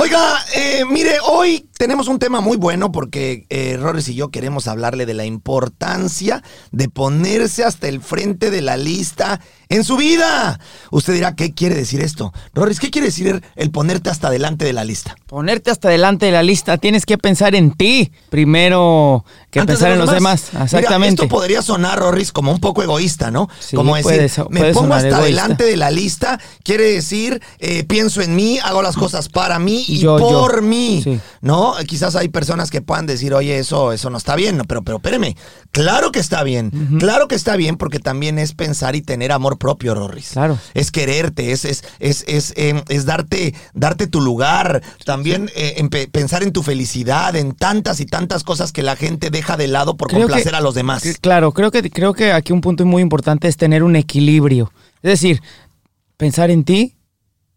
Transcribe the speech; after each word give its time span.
Oiga, 0.00 0.46
eh, 0.54 0.82
mire, 0.86 1.18
hoy 1.20 1.68
tenemos 1.80 2.08
un 2.08 2.18
tema 2.18 2.42
muy 2.42 2.58
bueno 2.58 2.92
porque 2.92 3.46
eh, 3.48 3.78
Rorris 3.80 4.06
y 4.10 4.14
yo 4.14 4.28
queremos 4.30 4.68
hablarle 4.68 5.06
de 5.06 5.14
la 5.14 5.24
importancia 5.24 6.42
de 6.72 6.90
ponerse 6.90 7.64
hasta 7.64 7.88
el 7.88 8.02
frente 8.02 8.50
de 8.50 8.60
la 8.60 8.76
lista 8.76 9.40
en 9.70 9.82
su 9.82 9.96
vida. 9.96 10.60
Usted 10.90 11.14
dirá, 11.14 11.34
¿qué 11.34 11.54
quiere 11.54 11.74
decir 11.76 12.02
esto? 12.02 12.34
Rorris, 12.52 12.80
¿qué 12.80 12.90
quiere 12.90 13.06
decir 13.06 13.42
el 13.56 13.70
ponerte 13.70 14.10
hasta 14.10 14.28
delante 14.28 14.66
de 14.66 14.74
la 14.74 14.84
lista? 14.84 15.16
Ponerte 15.26 15.70
hasta 15.70 15.88
delante 15.88 16.26
de 16.26 16.32
la 16.32 16.42
lista, 16.42 16.76
tienes 16.76 17.06
que 17.06 17.16
pensar 17.16 17.54
en 17.54 17.72
ti 17.72 18.12
primero 18.28 19.24
que 19.50 19.60
Antes 19.60 19.78
de 19.78 19.86
pensar 19.86 19.92
en 19.92 19.98
los 20.04 20.12
demás. 20.14 20.50
Exactamente. 20.62 21.22
esto 21.22 21.34
podría 21.34 21.62
sonar, 21.62 21.98
Rorris, 21.98 22.30
como 22.30 22.52
un 22.52 22.60
poco 22.60 22.82
egoísta, 22.82 23.30
¿no? 23.30 23.48
Sí, 23.58 23.74
como 23.74 23.96
decir, 23.96 24.02
puede 24.12 24.28
so- 24.28 24.48
me 24.50 24.60
puede 24.60 24.74
pongo 24.74 24.92
hasta 24.94 25.08
egoísta. 25.08 25.24
delante 25.24 25.64
de 25.64 25.76
la 25.78 25.90
lista, 25.90 26.38
quiere 26.62 26.84
decir, 26.92 27.40
eh, 27.58 27.84
pienso 27.84 28.20
en 28.20 28.36
mí, 28.36 28.58
hago 28.62 28.82
las 28.82 28.96
cosas 28.96 29.28
para 29.30 29.58
mí 29.58 29.82
y 29.88 29.98
Yo, 30.00 30.18
yo. 30.18 30.28
por 30.28 30.60
mí, 30.62 31.00
Sí. 31.02 31.18
¿no? 31.40 31.69
Quizás 31.86 32.16
hay 32.16 32.28
personas 32.28 32.70
que 32.70 32.80
puedan 32.82 33.06
decir, 33.06 33.34
oye, 33.34 33.58
eso, 33.58 33.92
eso 33.92 34.10
no 34.10 34.18
está 34.18 34.36
bien, 34.36 34.56
no, 34.56 34.64
pero, 34.64 34.82
pero 34.82 34.96
espéreme, 34.98 35.36
claro 35.70 36.12
que 36.12 36.18
está 36.20 36.42
bien, 36.42 36.70
claro 36.98 37.28
que 37.28 37.34
está 37.34 37.56
bien 37.56 37.76
porque 37.76 37.98
también 37.98 38.38
es 38.38 38.52
pensar 38.54 38.96
y 38.96 39.02
tener 39.02 39.32
amor 39.32 39.58
propio, 39.58 39.94
Rorris. 39.94 40.30
Claro. 40.30 40.58
Es 40.74 40.90
quererte, 40.90 41.52
es, 41.52 41.64
es, 41.64 41.84
es, 41.98 42.24
es, 42.28 42.52
em, 42.56 42.82
es 42.88 43.04
darte, 43.06 43.54
darte 43.74 44.06
tu 44.06 44.20
lugar, 44.20 44.82
también 45.04 45.50
eh, 45.54 45.82
pensar 46.12 46.42
en 46.42 46.52
tu 46.52 46.62
felicidad, 46.62 47.34
en 47.36 47.52
tantas 47.54 48.00
y 48.00 48.06
tantas 48.06 48.44
cosas 48.44 48.72
que 48.72 48.82
la 48.82 48.96
gente 48.96 49.30
deja 49.30 49.56
de 49.56 49.68
lado 49.68 49.96
por 49.96 50.08
Creo 50.08 50.20
que- 50.20 50.26
complacer 50.26 50.54
a 50.54 50.60
los 50.60 50.74
demás. 50.74 51.02
que- 51.02 51.14
Claro, 51.14 51.52
creo 51.52 51.70
que, 51.70 51.88
creo 51.90 52.14
que 52.14 52.32
aquí 52.32 52.52
un 52.52 52.60
punto 52.60 52.84
muy 52.86 53.02
importante 53.02 53.48
es 53.48 53.56
tener 53.56 53.82
un 53.82 53.96
equilibrio. 53.96 54.72
Es 55.02 55.10
decir, 55.10 55.40
pensar 56.16 56.50
en 56.50 56.64
ti, 56.64 56.96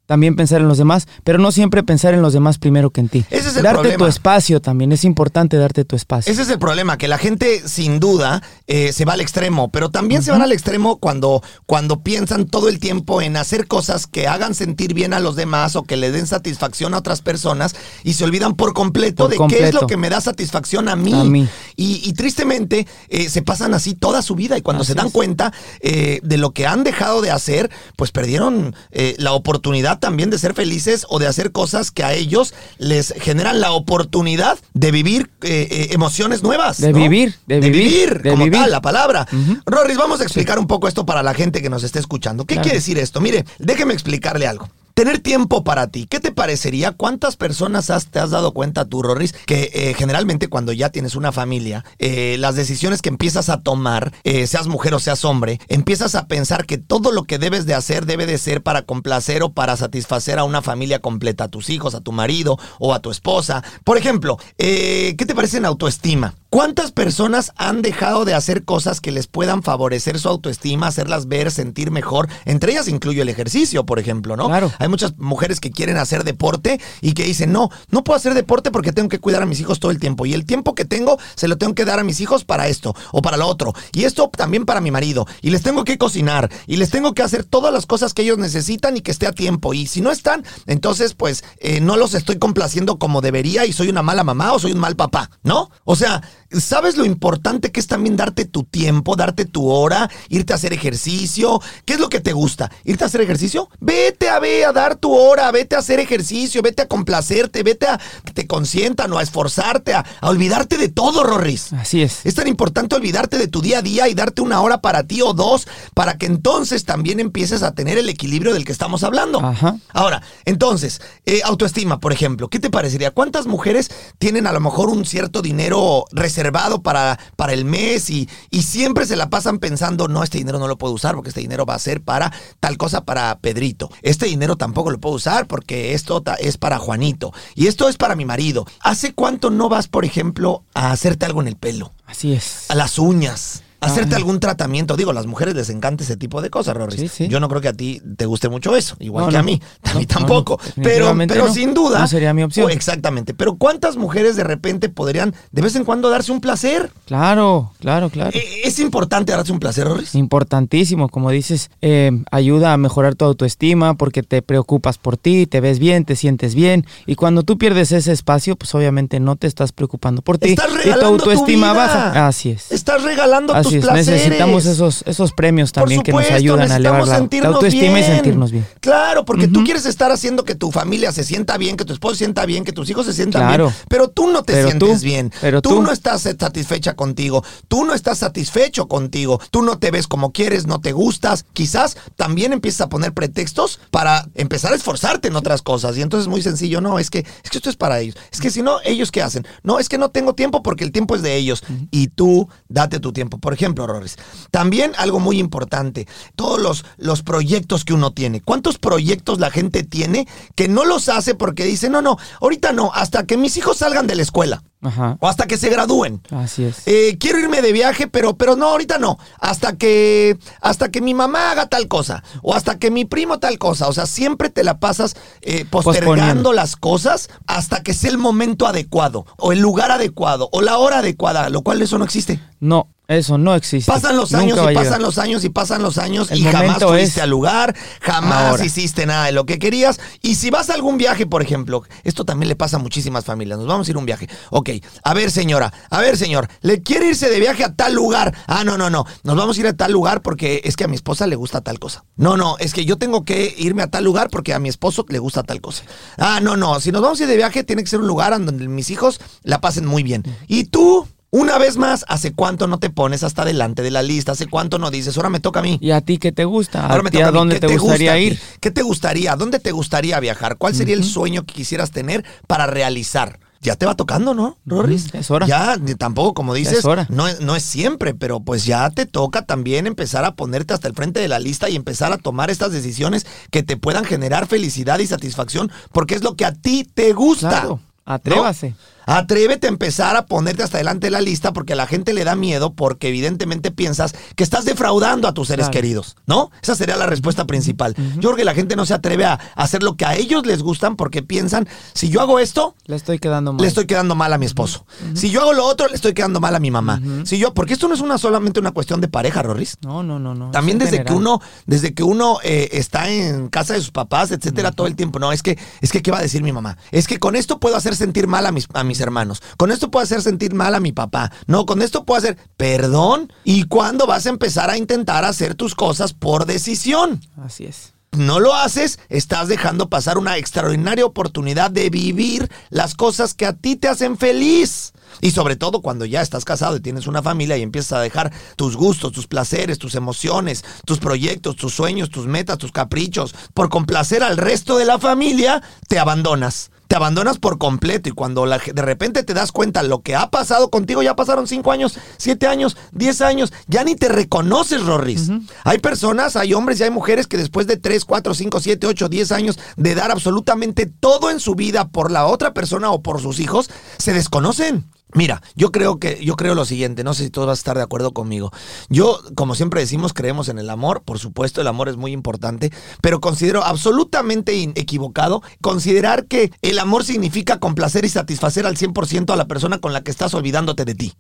también 0.06 0.36
pensar 0.36 0.62
en 0.62 0.68
los 0.68 0.78
demás, 0.78 1.08
pero 1.24 1.40
no 1.40 1.52
siempre 1.52 1.84
pensar 1.84 2.14
en 2.14 2.22
los 2.22 2.34
demás 2.34 2.58
primero 2.58 2.90
que 2.90 3.02
en 3.02 3.10
ti. 3.10 3.26
Ese 3.30 3.50
es 3.50 3.56
el 3.56 3.64
darte 3.64 3.78
tu 3.78 3.90
problema. 3.90 4.10
espacio 4.10 4.62
también, 4.62 4.92
es 4.92 5.06
importante 5.06 5.58
darte 5.58 5.86
tu 5.86 5.96
espacio. 5.96 6.32
Ese 6.32 6.42
es 6.42 6.50
el 6.50 6.60
problema, 6.60 6.98
que 6.98 7.08
la 7.08 7.18
gente 7.18 7.68
sin 7.68 8.00
duda 8.00 8.44
eh, 8.68 8.92
se 8.92 9.06
va 9.06 9.14
al 9.14 9.22
extremo, 9.22 9.72
pero 9.72 9.90
también 9.90 10.22
se 10.22 10.32
van 10.32 10.42
al 10.42 10.52
extremo 10.52 10.98
cuando, 10.98 11.42
cuando 11.66 12.02
piensan 12.02 12.46
todo 12.46 12.70
el 12.70 12.80
tiempo 12.80 13.22
en 13.22 13.38
hacer 13.38 13.68
cosas 13.68 14.08
que 14.08 14.28
hagan 14.28 14.56
sentir 14.56 14.94
bien 14.94 15.14
a 15.14 15.20
los 15.20 15.36
demás 15.36 15.76
o 15.76 15.84
que 15.84 15.98
le 15.98 16.12
den 16.12 16.28
satisfacción 16.28 16.94
a 16.94 16.98
otras 16.98 17.22
personas 17.22 17.76
y 18.04 18.14
se 18.14 18.24
olvidan 18.24 18.56
por 18.56 18.74
completo 18.74 19.30
Por 19.30 19.50
de 19.50 19.56
qué 19.56 19.68
es 19.68 19.74
lo 19.74 19.88
que 19.88 19.98
me 19.98 20.10
da 20.10 20.20
satisfacción 20.22 20.90
a 20.90 20.96
mí. 20.96 21.14
A 21.14 21.24
mí. 21.24 21.48
Y, 21.76 22.02
y 22.08 22.14
tristemente 22.14 22.88
eh, 23.10 23.30
se 23.30 23.42
pasan 23.42 23.74
así 23.74 23.94
toda 23.94 24.22
su 24.22 24.36
vida 24.36 24.58
y 24.58 24.62
cuando 24.62 24.84
Así 24.84 24.92
se 24.92 24.96
dan 24.96 25.08
es. 25.08 25.14
cuenta 25.14 25.54
eh, 25.80 26.20
de 26.24 26.38
lo 26.38 26.52
que 26.52 26.68
han 26.68 26.84
dejado 26.84 27.22
de 27.22 27.32
hacer, 27.32 27.72
pues 27.96 28.12
perdieron 28.12 28.76
eh, 28.92 29.16
la 29.18 29.34
oportunidad 29.34 29.93
también 30.00 30.30
de 30.30 30.38
ser 30.38 30.54
felices 30.54 31.06
o 31.10 31.20
de 31.20 31.28
hacer 31.28 31.52
cosas 31.52 31.92
que 31.92 32.04
a 32.04 32.14
ellos 32.14 32.54
les 32.78 33.14
generan 33.20 33.60
la 33.62 33.72
oportunidad 33.72 34.58
de 34.74 34.92
vivir 34.92 35.30
eh, 35.42 35.68
eh, 35.70 35.88
emociones 35.92 36.44
nuevas. 36.44 36.80
De 36.80 36.92
¿no? 36.92 37.00
vivir, 37.00 37.36
de 37.48 37.60
vivir, 37.60 38.22
de 38.22 38.32
como 38.32 38.46
vivir. 38.46 38.60
tal, 38.60 38.72
la 38.72 38.82
palabra. 38.82 39.28
Rorris, 39.66 39.98
vamos 39.98 40.22
a 40.22 40.24
explicar 40.24 40.60
un 40.60 40.68
poco 40.68 40.88
esto 40.88 41.06
para 41.06 41.24
la 41.24 41.34
gente 41.34 41.62
que 41.62 41.70
nos 41.70 41.84
esté 41.84 42.00
escuchando. 42.00 42.46
¿Qué 42.46 42.56
Claro. 42.56 42.64
quiere 42.64 42.78
decir 42.78 42.98
esto? 42.98 43.22
Mire, 43.22 43.46
déjeme 43.60 43.94
explicarle 43.94 44.48
algo. 44.48 44.70
Tener 44.94 45.18
tiempo 45.20 45.64
para 45.64 45.88
ti, 45.88 46.06
¿qué 46.08 46.20
te 46.20 46.32
parecería? 46.32 46.92
¿Cuántas 46.92 47.36
personas 47.36 47.90
has- 47.90 48.12
te 48.12 48.20
has 48.20 48.30
dado 48.30 48.54
cuenta 48.54 48.86
tú, 48.86 49.02
Rorris, 49.02 49.34
que 49.48 49.72
eh, 49.74 49.96
generalmente 49.98 50.50
cuando 50.50 50.72
ya 50.72 50.90
tienes 50.90 51.16
una 51.16 51.32
familia, 51.32 51.84
eh, 51.98 52.36
las 52.38 52.54
decisiones 52.56 53.02
que 53.02 53.10
empiezas 53.10 53.50
a 53.50 53.62
tomar, 53.62 54.14
eh, 54.24 54.46
seas 54.46 54.68
mujer 54.68 54.94
o 54.94 55.00
seas 55.00 55.26
hombre, 55.26 55.60
empiezas 55.68 56.14
a 56.14 56.28
pensar 56.28 56.68
que 56.68 56.78
todo 56.78 57.12
lo 57.12 57.24
que 57.24 57.40
debes 57.40 57.66
de 57.66 57.74
hacer 57.74 58.06
debe 58.06 58.28
de 58.28 58.38
ser 58.38 58.62
para 58.62 58.84
complacer 58.84 59.42
o 59.42 59.52
para 59.52 59.78
satisfacer 59.78 60.38
a 60.38 60.44
una 60.44 60.62
familia 60.62 61.00
completa, 61.00 61.46
a 61.46 61.48
tus 61.48 61.72
hijos, 61.72 61.96
a 61.96 62.02
tu 62.02 62.12
marido 62.12 62.60
o 62.78 62.94
a 62.94 63.00
tu 63.00 63.10
esposa. 63.10 63.64
Por 63.84 63.98
ejemplo, 63.98 64.38
¿qué 64.58 65.16
te 65.18 65.34
parece 65.34 65.58
en 65.58 65.66
autoestima? 65.66 66.36
¿Cuántas 66.54 66.92
personas 66.92 67.52
han 67.56 67.82
dejado 67.82 68.26
de 68.26 68.36
hacer 68.36 68.64
cosas 68.64 69.02
que 69.02 69.12
les 69.12 69.26
puedan 69.26 69.64
favorecer 69.64 70.20
su 70.20 70.30
autoestima, 70.30 70.86
hacerlas 70.86 71.28
ver, 71.28 71.50
sentir 71.50 71.90
mejor? 71.90 72.30
Entre 72.46 72.74
ellas 72.74 72.88
incluyo 72.88 73.24
el 73.24 73.30
ejercicio, 73.30 73.88
por 73.88 73.98
ejemplo, 73.98 74.38
¿no? 74.38 74.50
Claro. 74.50 74.72
Hay 74.78 74.88
muchas 74.88 75.18
mujeres 75.18 75.60
que 75.60 75.72
quieren 75.72 75.98
hacer 75.98 76.24
deporte 76.24 76.80
y 77.02 77.14
que 77.14 77.24
dicen, 77.24 77.52
no, 77.52 77.72
no 77.90 78.04
puedo 78.04 78.18
hacer 78.18 78.36
deporte 78.36 78.70
porque 78.70 78.92
tengo 78.92 79.10
que 79.10 79.18
cuidar 79.18 79.42
a 79.42 79.48
mis 79.48 79.60
hijos 79.62 79.80
todo 79.80 79.90
el 79.90 79.98
tiempo. 79.98 80.28
Y 80.28 80.36
el 80.36 80.46
tiempo 80.46 80.76
que 80.76 80.86
tengo 80.86 81.18
se 81.34 81.48
lo 81.48 81.58
tengo 81.58 81.74
que 81.74 81.86
dar 81.86 81.98
a 81.98 82.04
mis 82.04 82.22
hijos 82.22 82.46
para 82.46 82.68
esto 82.68 82.96
o 83.12 83.24
para 83.24 83.36
lo 83.36 83.48
otro. 83.48 83.74
Y 83.92 84.04
esto 84.04 84.30
también 84.30 84.66
para 84.66 84.80
mi 84.80 84.92
marido. 84.92 85.26
Y 85.42 85.50
les 85.50 85.64
tengo 85.64 85.84
que 85.84 85.98
cocinar. 85.98 86.52
Y 86.68 86.78
les 86.78 86.92
tengo 86.92 87.16
que 87.16 87.24
hacer 87.24 87.46
todas 87.46 87.74
las 87.74 87.88
cosas 87.88 88.14
que 88.14 88.22
ellos 88.22 88.38
necesitan 88.38 88.96
y 88.96 89.02
que 89.02 89.10
esté 89.10 89.26
a 89.26 89.32
tiempo. 89.32 89.74
Y 89.74 89.88
si 89.88 90.02
no 90.02 90.12
están, 90.12 90.46
entonces 90.68 91.16
pues 91.16 91.44
eh, 91.58 91.82
no 91.82 91.98
los 91.98 92.14
estoy 92.14 92.38
complaciendo 92.38 93.00
como 93.00 93.22
debería 93.22 93.66
y 93.66 93.74
soy 93.74 93.90
una 93.90 94.04
mala 94.04 94.24
mamá 94.24 94.54
o 94.54 94.60
soy 94.60 94.74
un 94.74 94.80
mal 94.80 94.96
papá, 94.96 95.32
¿no? 95.42 95.72
O 95.84 95.96
sea, 95.96 96.22
¿sabes 96.60 96.98
lo 96.98 97.06
importante 97.06 97.72
que 97.72 97.80
es 97.80 97.88
también 97.88 98.16
darte 98.16 98.46
tu 98.46 98.64
tiempo, 98.64 99.16
darte 99.16 99.46
tu 99.46 99.70
hora, 99.70 100.10
irte 100.30 100.54
a 100.54 100.56
hacer 100.56 100.74
ejercicio? 100.74 101.62
¿Qué 101.86 101.94
es 101.94 102.00
lo 102.00 102.10
que 102.10 102.20
te 102.20 102.34
gusta? 102.34 102.72
¿Irte 102.84 103.04
a 103.04 103.08
hacer 103.08 103.22
ejercicio? 103.22 103.70
Vete 103.80 104.30
a 104.30 104.40
ver, 104.40 104.66
a 104.66 104.74
dar 104.74 104.96
tu 104.96 105.14
hora, 105.14 105.52
vete 105.52 105.76
a 105.76 105.80
hacer 105.80 106.00
ejercicio, 106.00 106.62
vete 106.62 106.84
a 106.84 106.88
complacerte, 106.88 107.64
vete 107.64 107.88
a 107.88 108.00
que 108.24 108.34
te 108.34 108.48
consientan 108.48 109.12
o 109.14 109.18
a 109.18 109.24
esforzarte, 109.24 109.94
a, 109.94 110.06
a 110.22 110.30
olvidarte 110.30 110.78
de 110.78 110.90
todo, 110.90 111.24
Rorris. 111.24 111.74
Así 111.74 112.02
es. 112.02 112.26
Es 112.26 112.36
tan 112.36 112.48
importante 112.48 112.96
olvidarte 112.96 113.38
de 113.38 113.48
tu 113.48 113.62
día 113.62 113.80
a 113.80 113.82
día 113.82 114.08
y 114.08 114.14
darte 114.14 114.42
una 114.42 114.62
hora 114.62 114.82
para 114.82 115.04
ti 115.04 115.22
o 115.22 115.34
dos, 115.34 115.68
para 115.94 116.18
que 116.18 116.26
entonces 116.26 116.86
también 116.86 117.20
empieces 117.20 117.64
a 117.64 117.74
tener 117.74 117.98
el 117.98 118.10
equilibrio 118.10 118.54
del 118.54 118.66
que 118.66 118.72
estamos 118.72 119.04
hablando. 119.04 119.40
Ajá. 119.40 119.78
Ahora, 119.94 120.22
entonces, 120.46 121.02
eh, 121.26 121.42
autoestima, 121.44 122.00
por 122.00 122.14
ejemplo, 122.14 122.50
¿qué 122.50 122.60
te 122.60 122.70
parecería? 122.70 123.12
¿Cuántas 123.12 123.48
mujeres 123.48 123.92
tienen 124.20 124.48
a 124.48 124.52
lo 124.52 124.60
mejor 124.60 124.90
un 124.90 125.06
cierto 125.06 125.42
dinero 125.42 126.06
reservado 126.12 126.43
para, 126.82 127.20
para 127.36 127.54
el 127.54 127.66
mes 127.66 128.10
y, 128.10 128.30
y 128.50 128.64
siempre 128.64 129.06
se 129.06 129.16
la 129.16 129.30
pasan 129.30 129.60
pensando, 129.60 130.08
no, 130.08 130.24
este 130.24 130.38
dinero 130.38 130.60
no 130.60 130.68
lo 130.68 130.78
puedo 130.78 130.94
usar 130.94 131.16
porque 131.16 131.30
este 131.30 131.42
dinero 131.42 131.66
va 131.66 131.76
a 131.76 131.80
ser 131.80 132.02
para 132.02 132.32
tal 132.60 132.78
cosa 132.78 133.06
para 133.06 133.38
Pedrito. 133.40 133.90
Este 134.02 134.26
dinero 134.26 134.56
tampoco 134.56 134.92
lo 134.92 135.00
puedo 135.00 135.16
usar 135.16 135.48
porque 135.48 135.94
esto 135.94 136.24
es 136.40 136.58
para 136.58 136.80
Juanito. 136.80 137.34
Y 137.56 137.68
esto 137.68 137.90
es 137.90 137.98
para 137.98 138.16
mi 138.16 138.26
marido. 138.26 138.66
¿Hace 138.82 139.14
cuánto 139.14 139.50
no 139.50 139.70
vas, 139.70 139.88
por 139.88 140.06
ejemplo, 140.06 140.64
a 140.74 140.92
hacerte 140.92 141.26
algo 141.26 141.42
en 141.42 141.48
el 141.48 141.56
pelo? 141.56 141.94
Así 142.06 142.34
es. 142.34 142.70
a 142.70 142.76
las 142.76 143.00
uñas. 143.00 143.63
Hacerte 143.84 144.16
Ah. 144.16 144.18
algún 144.18 144.40
tratamiento. 144.40 144.96
Digo, 144.96 145.12
a 145.12 145.14
las 145.14 145.26
mujeres 145.26 145.56
les 145.56 145.70
encanta 145.70 146.04
ese 146.04 146.18
tipo 146.18 146.42
de 146.42 146.50
cosas. 146.50 146.76
Sí, 146.96 147.08
sí. 147.08 147.28
Yo 147.28 147.40
no 147.40 147.48
creo 147.50 147.62
que 147.62 147.68
a 147.70 147.74
ti 147.74 148.02
te 148.18 148.26
guste 148.26 148.50
mucho 148.50 148.76
eso, 148.76 148.96
igual 149.00 149.26
No, 149.26 149.32
que 149.32 149.38
a 149.38 149.44
mí. 149.44 149.62
A 149.84 149.94
mí 149.96 150.02
no, 150.02 150.08
tampoco. 150.08 150.60
pero 150.82 151.14
pero 151.28 151.52
sin 151.54 151.74
duda. 151.74 152.00
No 152.00 152.08
sería 152.08 152.34
mi 152.34 152.44
opción. 152.44 152.66
Oh, 152.68 152.70
exactamente. 152.70 153.34
Pero 153.34 153.56
¿cuántas 153.56 153.98
mujeres 153.98 154.36
de 154.36 154.44
repente 154.44 154.90
podrían 154.90 155.34
de 155.52 155.62
vez 155.62 155.76
en 155.76 155.84
cuando 155.86 156.10
darse 156.10 156.32
un 156.32 156.42
placer? 156.42 156.92
Claro, 157.06 157.72
claro, 157.80 158.10
claro. 158.10 158.32
Eh, 158.34 158.62
Es 158.64 158.80
importante 158.80 159.32
darse 159.32 159.52
un 159.52 159.60
placer, 159.60 159.86
Rorris. 159.88 160.16
Importantísimo, 160.16 161.10
como 161.10 161.30
dices, 161.32 161.70
eh, 161.82 162.12
ayuda 162.32 162.74
a 162.74 162.78
mejorar 162.78 163.16
tu 163.16 163.26
autoestima 163.26 163.94
porque 163.96 164.24
te 164.24 164.42
preocupas 164.42 164.98
por 164.98 165.18
ti, 165.18 165.46
te 165.48 165.62
ves 165.62 165.80
bien, 165.80 166.06
te 166.06 166.16
sientes 166.16 166.56
bien 166.56 166.86
y 167.06 167.16
cuando 167.16 167.44
tú 167.44 167.58
pierdes 167.58 167.92
ese 167.92 168.12
espacio, 168.12 168.56
pues 168.56 168.74
obviamente 168.76 169.20
no 169.20 169.36
te 169.36 169.48
estás 169.48 169.72
preocupando 169.72 170.22
por 170.22 170.38
ti 170.38 170.50
Estás 170.52 170.68
y 170.68 170.72
tu 170.72 170.78
regalando 170.78 171.18
tu 171.24 171.30
autoestima 171.30 171.74
vida. 171.74 171.84
baja. 171.86 172.28
Así 172.28 172.50
es. 172.52 172.72
Estás 172.72 173.04
regalando 173.04 173.54
tu 173.54 173.60
Así 173.60 173.70
tus 173.73 173.73
placeres. 173.82 174.08
Necesitamos 174.08 174.66
esos, 174.66 175.04
esos 175.06 175.32
premios 175.34 175.72
también 175.72 176.02
que 176.02 176.12
nos 176.12 176.22
supuesto, 176.22 176.36
ayudan 176.38 176.72
a 176.72 176.76
elevar 176.78 177.08
la, 177.08 177.18
autoestima 177.18 178.00
y 178.00 178.04
sentirnos 178.04 178.52
bien. 178.52 178.66
Claro, 178.80 179.26
porque 179.26 179.48
tú 179.48 179.64
quieres 179.64 179.86
estar 179.86 180.12
haciendo 180.12 180.44
que 180.44 180.56
tu 180.56 180.72
familia 180.72 181.12
se 181.12 181.24
sienta 181.24 181.58
bien, 181.58 181.78
que 181.78 181.86
tu 181.86 181.94
esposo 181.94 182.16
se 182.16 182.20
sienta 182.20 182.46
bien, 182.46 182.64
que 182.64 182.74
tus 182.74 182.90
hijos 182.90 183.06
se 183.06 183.14
sientan 183.14 183.48
Claro. 183.48 183.66
bien, 183.66 183.78
pero 183.90 184.08
tú 184.10 184.28
no 184.28 184.44
te 184.44 184.54
Pero 184.54 184.68
sientes 184.68 185.00
tú, 185.00 185.06
bien. 185.06 185.32
pero 185.42 185.62
tú, 185.62 185.70
tú. 185.70 185.82
no 185.82 185.92
estás 185.92 186.22
satisfecha 186.22 186.96
contigo, 186.96 187.44
tú 187.68 187.86
no 187.86 187.94
estás 187.94 188.20
satisfecho 188.20 188.88
contigo, 188.88 189.40
tú 189.52 189.62
no 189.62 189.78
te 189.80 189.92
ves 189.92 190.08
como 190.08 190.32
quieres, 190.32 190.68
no 190.68 190.80
te 190.80 190.92
gustas. 190.92 191.46
Quizás 191.54 191.98
también 192.16 192.54
empiezas 192.54 192.82
a 192.82 192.90
poner 192.90 193.14
pretextos 193.14 193.80
para 193.92 194.28
empezar 194.36 194.74
a 194.74 194.76
esforzarte 194.76 195.28
en 195.28 195.36
otras 195.36 195.62
cosas. 195.62 195.98
Y 195.98 196.02
entonces 196.02 196.26
es 196.26 196.30
muy 196.30 196.42
sencillo, 196.42 196.82
no, 196.82 197.00
es 197.00 197.10
que, 197.10 197.20
es 197.20 197.50
que 197.50 197.58
esto 197.58 197.70
es 197.70 197.76
para 197.76 198.00
ellos. 198.00 198.16
Es 198.32 198.40
que 198.40 198.50
si 198.50 198.62
no, 198.62 198.78
ellos 198.84 199.12
qué 199.12 199.22
hacen? 199.22 199.46
No, 199.64 199.80
es 199.80 199.90
que 199.90 199.98
no 199.98 200.10
tengo 200.10 200.34
tiempo 200.34 200.64
porque 200.64 200.84
el 200.84 200.92
tiempo 200.92 201.16
es 201.16 201.22
de 201.22 201.36
ellos. 201.36 201.64
Y 201.92 202.08
tú 202.08 202.48
date 202.68 203.00
tu 203.00 203.14
tiempo. 203.14 203.38
Por 203.38 203.54
ejemplo, 203.54 203.63
Rores, 203.76 204.18
también 204.52 204.92
algo 204.98 205.20
muy 205.20 205.40
importante, 205.40 206.08
todos 206.36 206.60
los, 206.62 206.86
los 206.98 207.24
proyectos 207.24 207.86
que 207.86 207.94
uno 207.94 208.12
tiene. 208.14 208.42
¿Cuántos 208.42 208.78
proyectos 208.78 209.40
la 209.40 209.50
gente 209.52 209.84
tiene 209.84 210.28
que 210.56 210.68
no 210.68 210.86
los 210.86 211.10
hace 211.10 211.36
porque 211.36 211.64
dice, 211.66 211.90
no, 211.90 212.02
no, 212.02 212.18
ahorita 212.42 212.72
no, 212.74 212.92
hasta 212.94 213.26
que 213.26 213.38
mis 213.38 213.58
hijos 213.58 213.78
salgan 213.78 214.06
de 214.08 214.16
la 214.16 214.22
escuela 214.22 214.64
Ajá. 214.82 215.18
o 215.22 215.28
hasta 215.28 215.46
que 215.48 215.58
se 215.58 215.70
gradúen? 215.70 216.22
Así 216.32 216.64
es. 216.66 216.86
Eh, 216.86 217.18
quiero 217.20 217.40
irme 217.40 217.62
de 217.62 217.72
viaje, 217.72 218.08
pero, 218.08 218.36
pero 218.38 218.56
no, 218.56 218.68
ahorita 218.68 218.98
no. 218.98 219.18
Hasta 219.40 219.78
que, 219.78 220.38
hasta 220.62 220.90
que 220.92 221.02
mi 221.02 221.14
mamá 221.14 221.52
haga 221.52 221.68
tal 221.68 221.88
cosa. 221.88 222.24
O 222.42 222.54
hasta 222.54 222.78
que 222.78 222.92
mi 222.92 223.06
primo 223.06 223.40
tal 223.40 223.58
cosa. 223.58 223.88
O 223.88 223.94
sea, 223.94 224.06
siempre 224.06 224.50
te 224.50 224.64
la 224.64 224.80
pasas 224.80 225.16
eh, 225.42 225.66
postergando 225.70 226.16
Posponiendo. 226.16 226.54
las 226.54 226.76
cosas 226.76 227.30
hasta 227.48 227.82
que 227.84 227.94
sea 227.94 228.12
el 228.12 228.18
momento 228.18 228.68
adecuado. 228.68 229.26
O 229.38 229.52
el 229.54 229.60
lugar 229.60 229.92
adecuado. 229.92 230.50
O 230.52 230.62
la 230.62 230.78
hora 230.78 231.00
adecuada. 231.00 231.50
Lo 231.50 231.62
cual 231.62 231.82
eso 231.82 231.98
no 231.98 232.06
existe. 232.06 232.40
No, 232.60 232.88
eso 233.16 233.38
no 233.38 233.56
existe. 233.56 233.92
Pasan 233.92 234.18
los 234.18 234.34
años 234.34 234.58
y 234.58 234.74
pasan 234.74 235.02
los 235.02 235.18
años 235.18 235.44
y 235.44 235.50
pasan 235.50 235.82
los 235.82 235.98
años 235.98 236.32
El 236.32 236.40
y 236.40 236.44
jamás 236.44 236.84
fuiste 236.84 237.04
es 237.04 237.18
al 237.18 237.30
lugar, 237.30 237.76
jamás 238.02 238.52
ahora. 238.52 238.66
hiciste 238.66 239.06
nada 239.06 239.26
de 239.26 239.32
lo 239.32 239.46
que 239.46 239.60
querías. 239.60 240.00
Y 240.22 240.36
si 240.36 240.50
vas 240.50 240.70
a 240.70 240.74
algún 240.74 240.98
viaje, 240.98 241.26
por 241.26 241.42
ejemplo, 241.42 241.84
esto 242.04 242.26
también 242.26 242.50
le 242.50 242.56
pasa 242.56 242.78
a 242.78 242.80
muchísimas 242.80 243.26
familias. 243.26 243.60
Nos 243.60 243.68
vamos 243.68 243.88
a 243.88 243.92
ir 243.92 243.96
a 243.96 244.00
un 244.00 244.06
viaje. 244.06 244.28
Ok, 244.50 244.70
a 245.04 245.14
ver 245.14 245.32
señora, 245.32 245.74
a 245.90 246.02
ver 246.02 246.18
señor, 246.18 246.48
¿le 246.62 246.82
quiere 246.82 247.08
irse 247.08 247.30
de 247.30 247.40
viaje 247.40 247.64
a 247.64 247.74
tal 247.74 247.94
lugar? 247.94 248.36
Ah, 248.48 248.64
no, 248.64 248.78
no, 248.78 248.90
no, 248.90 249.06
nos 249.24 249.36
vamos 249.36 249.58
a 249.58 249.60
ir 249.60 249.68
a 249.68 249.74
tal 249.74 249.92
lugar 249.92 250.22
porque 250.22 250.62
es 250.64 250.76
que 250.76 250.84
a 250.84 250.88
mi 250.88 250.96
esposa 250.96 251.28
le 251.28 251.36
gusta 251.36 251.62
tal 251.62 251.80
cosa. 251.80 252.06
No, 252.16 252.38
no, 252.38 252.58
es 252.60 252.74
que 252.74 252.86
yo 252.86 252.98
tengo 252.98 253.26
que 253.26 253.54
irme 253.58 253.84
a 253.84 253.88
tal 253.88 254.04
lugar 254.04 254.30
porque 254.30 254.54
a 254.54 254.60
mi 254.60 254.70
esposo 254.70 255.06
le 255.10 255.20
gusta 255.20 255.44
tal 255.44 255.62
cosa. 255.62 255.84
Ah, 256.18 256.40
no, 256.42 256.58
no, 256.58 256.80
si 256.80 256.92
nos 256.92 257.02
vamos 257.02 257.20
a 257.20 257.24
ir 257.24 257.30
de 257.30 257.38
viaje 257.38 257.64
tiene 257.64 257.84
que 257.84 257.90
ser 257.90 258.00
un 258.00 258.08
lugar 258.08 258.34
donde 258.44 258.68
mis 258.68 258.90
hijos 258.90 259.20
la 259.44 259.62
pasen 259.62 259.86
muy 259.86 260.04
bien. 260.04 260.24
¿Y 260.48 260.66
tú? 260.66 261.08
Una 261.36 261.58
vez 261.58 261.78
más, 261.78 262.06
¿hace 262.10 262.32
cuánto 262.32 262.68
no 262.68 262.78
te 262.78 262.92
pones 262.92 263.24
hasta 263.24 263.44
delante 263.44 263.82
de 263.82 263.90
la 263.90 264.04
lista? 264.04 264.34
¿Hace 264.34 264.46
cuánto 264.46 264.78
no 264.78 264.92
dices, 264.92 265.18
ahora 265.18 265.32
me 265.32 265.40
toca 265.40 265.62
a 265.62 265.64
mí? 265.64 265.80
¿Y 265.82 265.90
a 265.90 266.00
ti 266.02 266.20
qué 266.20 266.32
te 266.32 266.46
gusta? 266.46 266.84
Ahora 266.84 267.00
¿A 267.00 267.02
me 267.02 267.10
toca 267.10 267.28
a 267.30 267.32
mí. 267.32 267.38
dónde 267.40 267.56
¿Qué 267.56 267.62
te, 267.62 267.74
gusta 267.74 267.82
gustaría 267.82 268.12
a 268.14 268.16
ti? 268.18 268.22
ir? 268.22 268.40
¿Qué 268.60 268.70
te 268.70 268.84
gustaría? 268.84 269.36
¿Dónde 269.36 269.58
te 269.60 269.72
gustaría 269.72 270.20
viajar? 270.20 270.58
¿Cuál 270.60 270.76
sería 270.76 270.94
el 270.94 271.04
sueño 271.04 271.44
que 271.44 271.56
quisieras 271.56 271.90
tener 271.90 272.24
para 272.46 272.68
realizar? 272.68 273.40
Ya 273.62 273.76
te 273.76 273.88
va 273.88 273.96
tocando, 273.96 274.36
¿no, 274.36 274.60
Rorris? 274.68 275.12
Es 275.16 275.32
hora. 275.32 275.48
Ya, 275.48 275.76
tampoco, 275.98 276.36
como 276.36 276.54
dices, 276.54 276.78
es 276.80 276.86
hora. 276.86 277.08
No, 277.10 277.28
es, 277.28 277.42
no 277.42 277.56
es 277.56 277.64
siempre, 277.64 278.14
pero 278.14 278.40
pues 278.42 278.66
ya 278.66 278.88
te 278.92 279.08
toca 279.08 279.44
también 279.48 279.88
empezar 279.88 280.26
a 280.26 280.36
ponerte 280.36 280.76
hasta 280.76 280.88
el 280.88 280.94
frente 280.94 281.20
de 281.20 281.30
la 281.30 281.40
lista 281.40 281.68
y 281.68 281.76
empezar 281.76 282.14
a 282.14 282.20
tomar 282.20 282.52
estas 282.52 282.72
decisiones 282.72 283.26
que 283.50 283.64
te 283.64 283.76
puedan 283.76 284.06
generar 284.06 284.46
felicidad 284.46 285.00
y 285.00 285.08
satisfacción, 285.08 285.72
porque 285.92 286.14
es 286.14 286.22
lo 286.24 286.36
que 286.36 286.46
a 286.46 286.54
ti 286.54 286.84
te 286.94 287.12
gusta. 287.14 287.50
Claro, 287.50 287.80
atrévase. 288.06 288.70
¿no? 288.70 288.76
Atrévete 289.06 289.68
a 289.68 289.70
empezar 289.70 290.16
a 290.16 290.26
ponerte 290.26 290.64
hasta 290.64 290.78
delante 290.78 291.08
de 291.08 291.12
la 291.12 291.22
lista 291.22 291.54
porque 291.54 291.74
a 291.74 291.76
la 291.76 291.88
gente 291.88 292.14
le 292.14 292.24
da 292.24 292.36
miedo 292.36 292.74
porque 292.74 293.10
evidentemente 293.10 293.72
piensas 293.72 294.14
que 294.36 294.44
estás 294.44 294.66
defraudando 294.66 295.28
a 295.28 295.34
tus 295.34 295.48
seres 295.48 295.66
Claro. 295.66 295.72
queridos, 295.74 296.16
¿no? 296.26 296.52
Esa 296.62 296.76
sería 296.76 296.96
la 296.98 297.06
respuesta 297.06 297.46
principal. 297.46 297.96
Yo 298.16 298.22
creo 298.30 298.36
que 298.36 298.46
la 298.46 298.54
gente 298.54 298.76
no 298.76 298.86
se 298.86 298.94
atreve 298.94 299.26
a 299.26 299.40
hacer 299.56 299.84
lo 299.84 299.96
que 299.96 300.06
a 300.06 300.16
ellos 300.16 300.46
les 300.46 300.62
gustan 300.62 300.96
porque 300.96 301.22
piensan, 301.24 301.68
si 301.94 302.10
yo 302.10 302.22
hago 302.22 302.40
esto, 302.40 302.76
Le 302.86 302.96
estoy 302.96 303.20
quedando 303.20 303.54
mal. 303.54 303.62
le 303.62 303.68
estoy 303.68 303.86
quedando 303.86 304.16
mal 304.16 304.34
a 304.34 304.38
mi 304.38 304.46
esposo. 304.46 304.86
Si 305.14 305.30
yo 305.30 305.42
hago 305.42 305.54
lo 305.54 305.66
otro, 305.66 305.88
le 305.88 305.96
estoy 305.96 306.14
quedando 306.14 306.40
mal 306.40 306.56
a 306.56 306.60
mi 306.60 306.72
mamá. 306.72 307.02
Si 307.26 307.38
yo, 307.38 307.54
porque 307.54 307.74
esto 307.74 307.88
no 307.88 307.94
es 307.94 308.02
una 308.02 308.18
solamente 308.18 308.60
una 308.60 308.72
cuestión 308.72 309.02
de 309.02 309.08
pareja, 309.08 309.42
Rorris. 309.42 309.78
No, 309.82 310.04
no, 310.04 310.20
no, 310.20 310.34
no. 310.36 310.52
También 310.52 310.78
desde 310.80 311.04
que 311.04 311.14
uno, 311.14 311.42
desde 311.66 311.94
que 311.94 312.04
uno 312.04 312.40
eh, 312.44 312.70
está 312.74 313.10
en 313.10 313.50
casa 313.50 313.74
de 313.74 313.80
sus 313.80 313.92
papás, 313.92 314.32
etcétera, 314.32 314.72
todo 314.72 314.88
el 314.88 314.96
tiempo. 314.96 315.20
No, 315.20 315.32
es 315.32 315.44
que, 315.44 315.58
es 315.82 315.92
que, 315.92 316.02
¿qué 316.02 316.12
va 316.12 316.20
a 316.20 316.22
decir 316.22 316.44
mi 316.44 316.52
mamá? 316.52 316.78
Es 316.92 317.08
que 317.08 317.20
con 317.20 317.36
esto 317.36 317.60
puedo 317.60 317.76
hacer 317.76 317.96
sentir 317.96 318.28
mal 318.28 318.46
a 318.46 318.52
mis, 318.52 318.68
a 318.74 318.84
mis 318.84 318.93
hermanos. 319.00 319.42
Con 319.58 319.72
esto 319.72 319.92
puedo 319.92 320.04
hacer 320.04 320.22
sentir 320.22 320.54
mal 320.54 320.76
a 320.76 320.80
mi 320.80 320.92
papá. 320.92 321.32
No, 321.48 321.66
con 321.66 321.82
esto 321.82 322.06
puedo 322.06 322.20
hacer, 322.20 322.38
perdón. 322.58 323.32
¿Y 323.44 323.64
cuándo 323.66 324.08
vas 324.08 324.26
a 324.26 324.30
empezar 324.30 324.70
a 324.70 324.78
intentar 324.78 325.26
hacer 325.26 325.56
tus 325.56 325.76
cosas 325.76 326.14
por 326.14 326.46
decisión? 326.46 327.22
Así 327.44 327.66
es. 327.66 327.94
no 328.18 328.40
lo 328.40 328.54
haces, 328.54 329.00
estás 329.10 329.48
dejando 329.48 329.90
pasar 329.90 330.18
una 330.18 330.38
extraordinaria 330.38 331.06
oportunidad 331.06 331.72
de 331.72 331.90
vivir 331.90 332.50
las 332.70 332.94
cosas 332.94 333.34
que 333.34 333.46
a 333.48 333.54
ti 333.54 333.76
te 333.76 333.88
hacen 333.88 334.18
feliz. 334.18 334.94
Y 335.22 335.32
sobre 335.32 335.56
todo 335.56 335.82
cuando 335.82 336.06
ya 336.06 336.22
estás 336.22 336.46
casado 336.46 336.78
y 336.78 336.82
tienes 336.82 337.08
una 337.08 337.22
familia 337.22 337.58
y 337.58 337.62
empiezas 337.62 337.94
a 337.94 338.02
dejar 338.02 338.32
tus 338.56 338.76
gustos, 338.76 339.12
tus 339.12 339.28
placeres, 339.28 339.80
tus 339.80 339.96
emociones, 339.96 340.64
tus 340.86 341.00
proyectos, 341.00 341.56
tus 341.56 341.74
sueños, 341.74 342.10
tus 342.10 342.28
metas, 342.28 342.58
tus 342.58 342.72
caprichos, 342.72 343.36
por 343.54 343.70
complacer 343.70 344.24
al 344.24 344.38
resto 344.38 344.78
de 344.78 344.86
la 344.86 345.00
familia, 345.00 345.62
te 345.88 346.00
abandonas. 346.00 346.72
Te 346.88 346.98
abandonas 346.98 347.40
por 347.40 347.58
completo 347.58 348.10
y 348.10 348.12
cuando 348.12 348.46
la 348.46 348.60
de 348.60 348.82
repente 348.84 349.24
te 349.24 349.34
das 349.34 349.52
cuenta 349.52 349.82
lo 349.82 350.02
que 350.02 350.16
ha 350.16 350.30
pasado 350.30 350.70
contigo, 350.70 351.02
ya 351.02 351.16
pasaron 351.16 351.48
5 351.48 351.72
años, 351.72 351.98
7 352.18 352.46
años, 352.46 352.78
10 352.92 353.22
años, 353.22 353.54
ya 353.68 353.84
ni 353.84 353.96
te 353.96 354.10
reconoces, 354.10 354.86
Rorris. 354.86 355.32
Hay 355.64 355.80
personas, 355.80 356.36
hay 356.36 356.54
hombres 356.54 356.80
y 356.80 356.84
hay 356.84 356.92
mujeres 356.92 357.26
que 357.26 357.38
después 357.38 357.66
de 357.66 357.78
3, 357.78 358.06
4, 358.06 358.34
5, 358.36 358.60
7, 358.60 358.88
8, 358.88 359.10
10 359.10 359.32
años 359.32 359.60
de 359.76 359.96
dar 359.96 360.12
absolutamente 360.12 360.86
todo 360.86 361.32
en 361.32 361.40
su 361.40 361.56
vida 361.56 361.88
por 361.88 362.12
la 362.12 362.28
otra 362.28 362.54
persona 362.54 362.92
o 362.92 363.02
por 363.02 363.20
sus 363.22 363.40
hijos, 363.40 363.72
se 363.98 364.14
desconocen. 364.14 364.86
Mira, 365.16 365.42
yo 365.56 365.72
creo 365.72 366.00
que 366.00 366.24
yo 366.24 366.36
creo 366.36 366.56
lo 366.56 366.66
siguiente, 366.66 367.04
no 367.04 367.14
sé 367.14 367.24
si 367.24 367.30
todos 367.30 367.48
vas 367.48 367.60
a 367.60 367.62
estar 367.62 367.78
de 367.78 367.84
acuerdo 367.84 368.14
conmigo. 368.14 368.52
Yo, 368.90 369.20
como 369.36 369.56
siempre 369.56 369.82
decimos, 369.82 370.14
creemos 370.14 370.50
en 370.50 370.60
el 370.60 370.70
amor, 370.70 371.04
por 371.04 371.20
supuesto, 371.20 371.62
el 371.62 371.68
amor 371.68 371.90
es 371.90 371.98
muy 371.98 372.12
importante, 372.12 372.72
pero 373.02 373.22
considero 373.22 373.64
absolutamente 373.64 374.54
equivocado 374.76 375.42
considerar 375.62 376.26
que 376.26 376.52
el 376.62 376.80
amor 376.80 377.04
significa 377.04 377.60
complacer 377.60 378.06
y 378.06 378.10
satisfacer 378.10 378.66
al 378.66 378.78
100% 378.78 379.32
a 379.32 379.36
la 379.36 379.48
persona 379.48 379.80
con 379.80 379.94
la 379.94 380.02
que 380.02 380.12
estás 380.12 380.34
olvidándote 380.34 380.86
de 380.86 380.96
ti. 380.96 381.14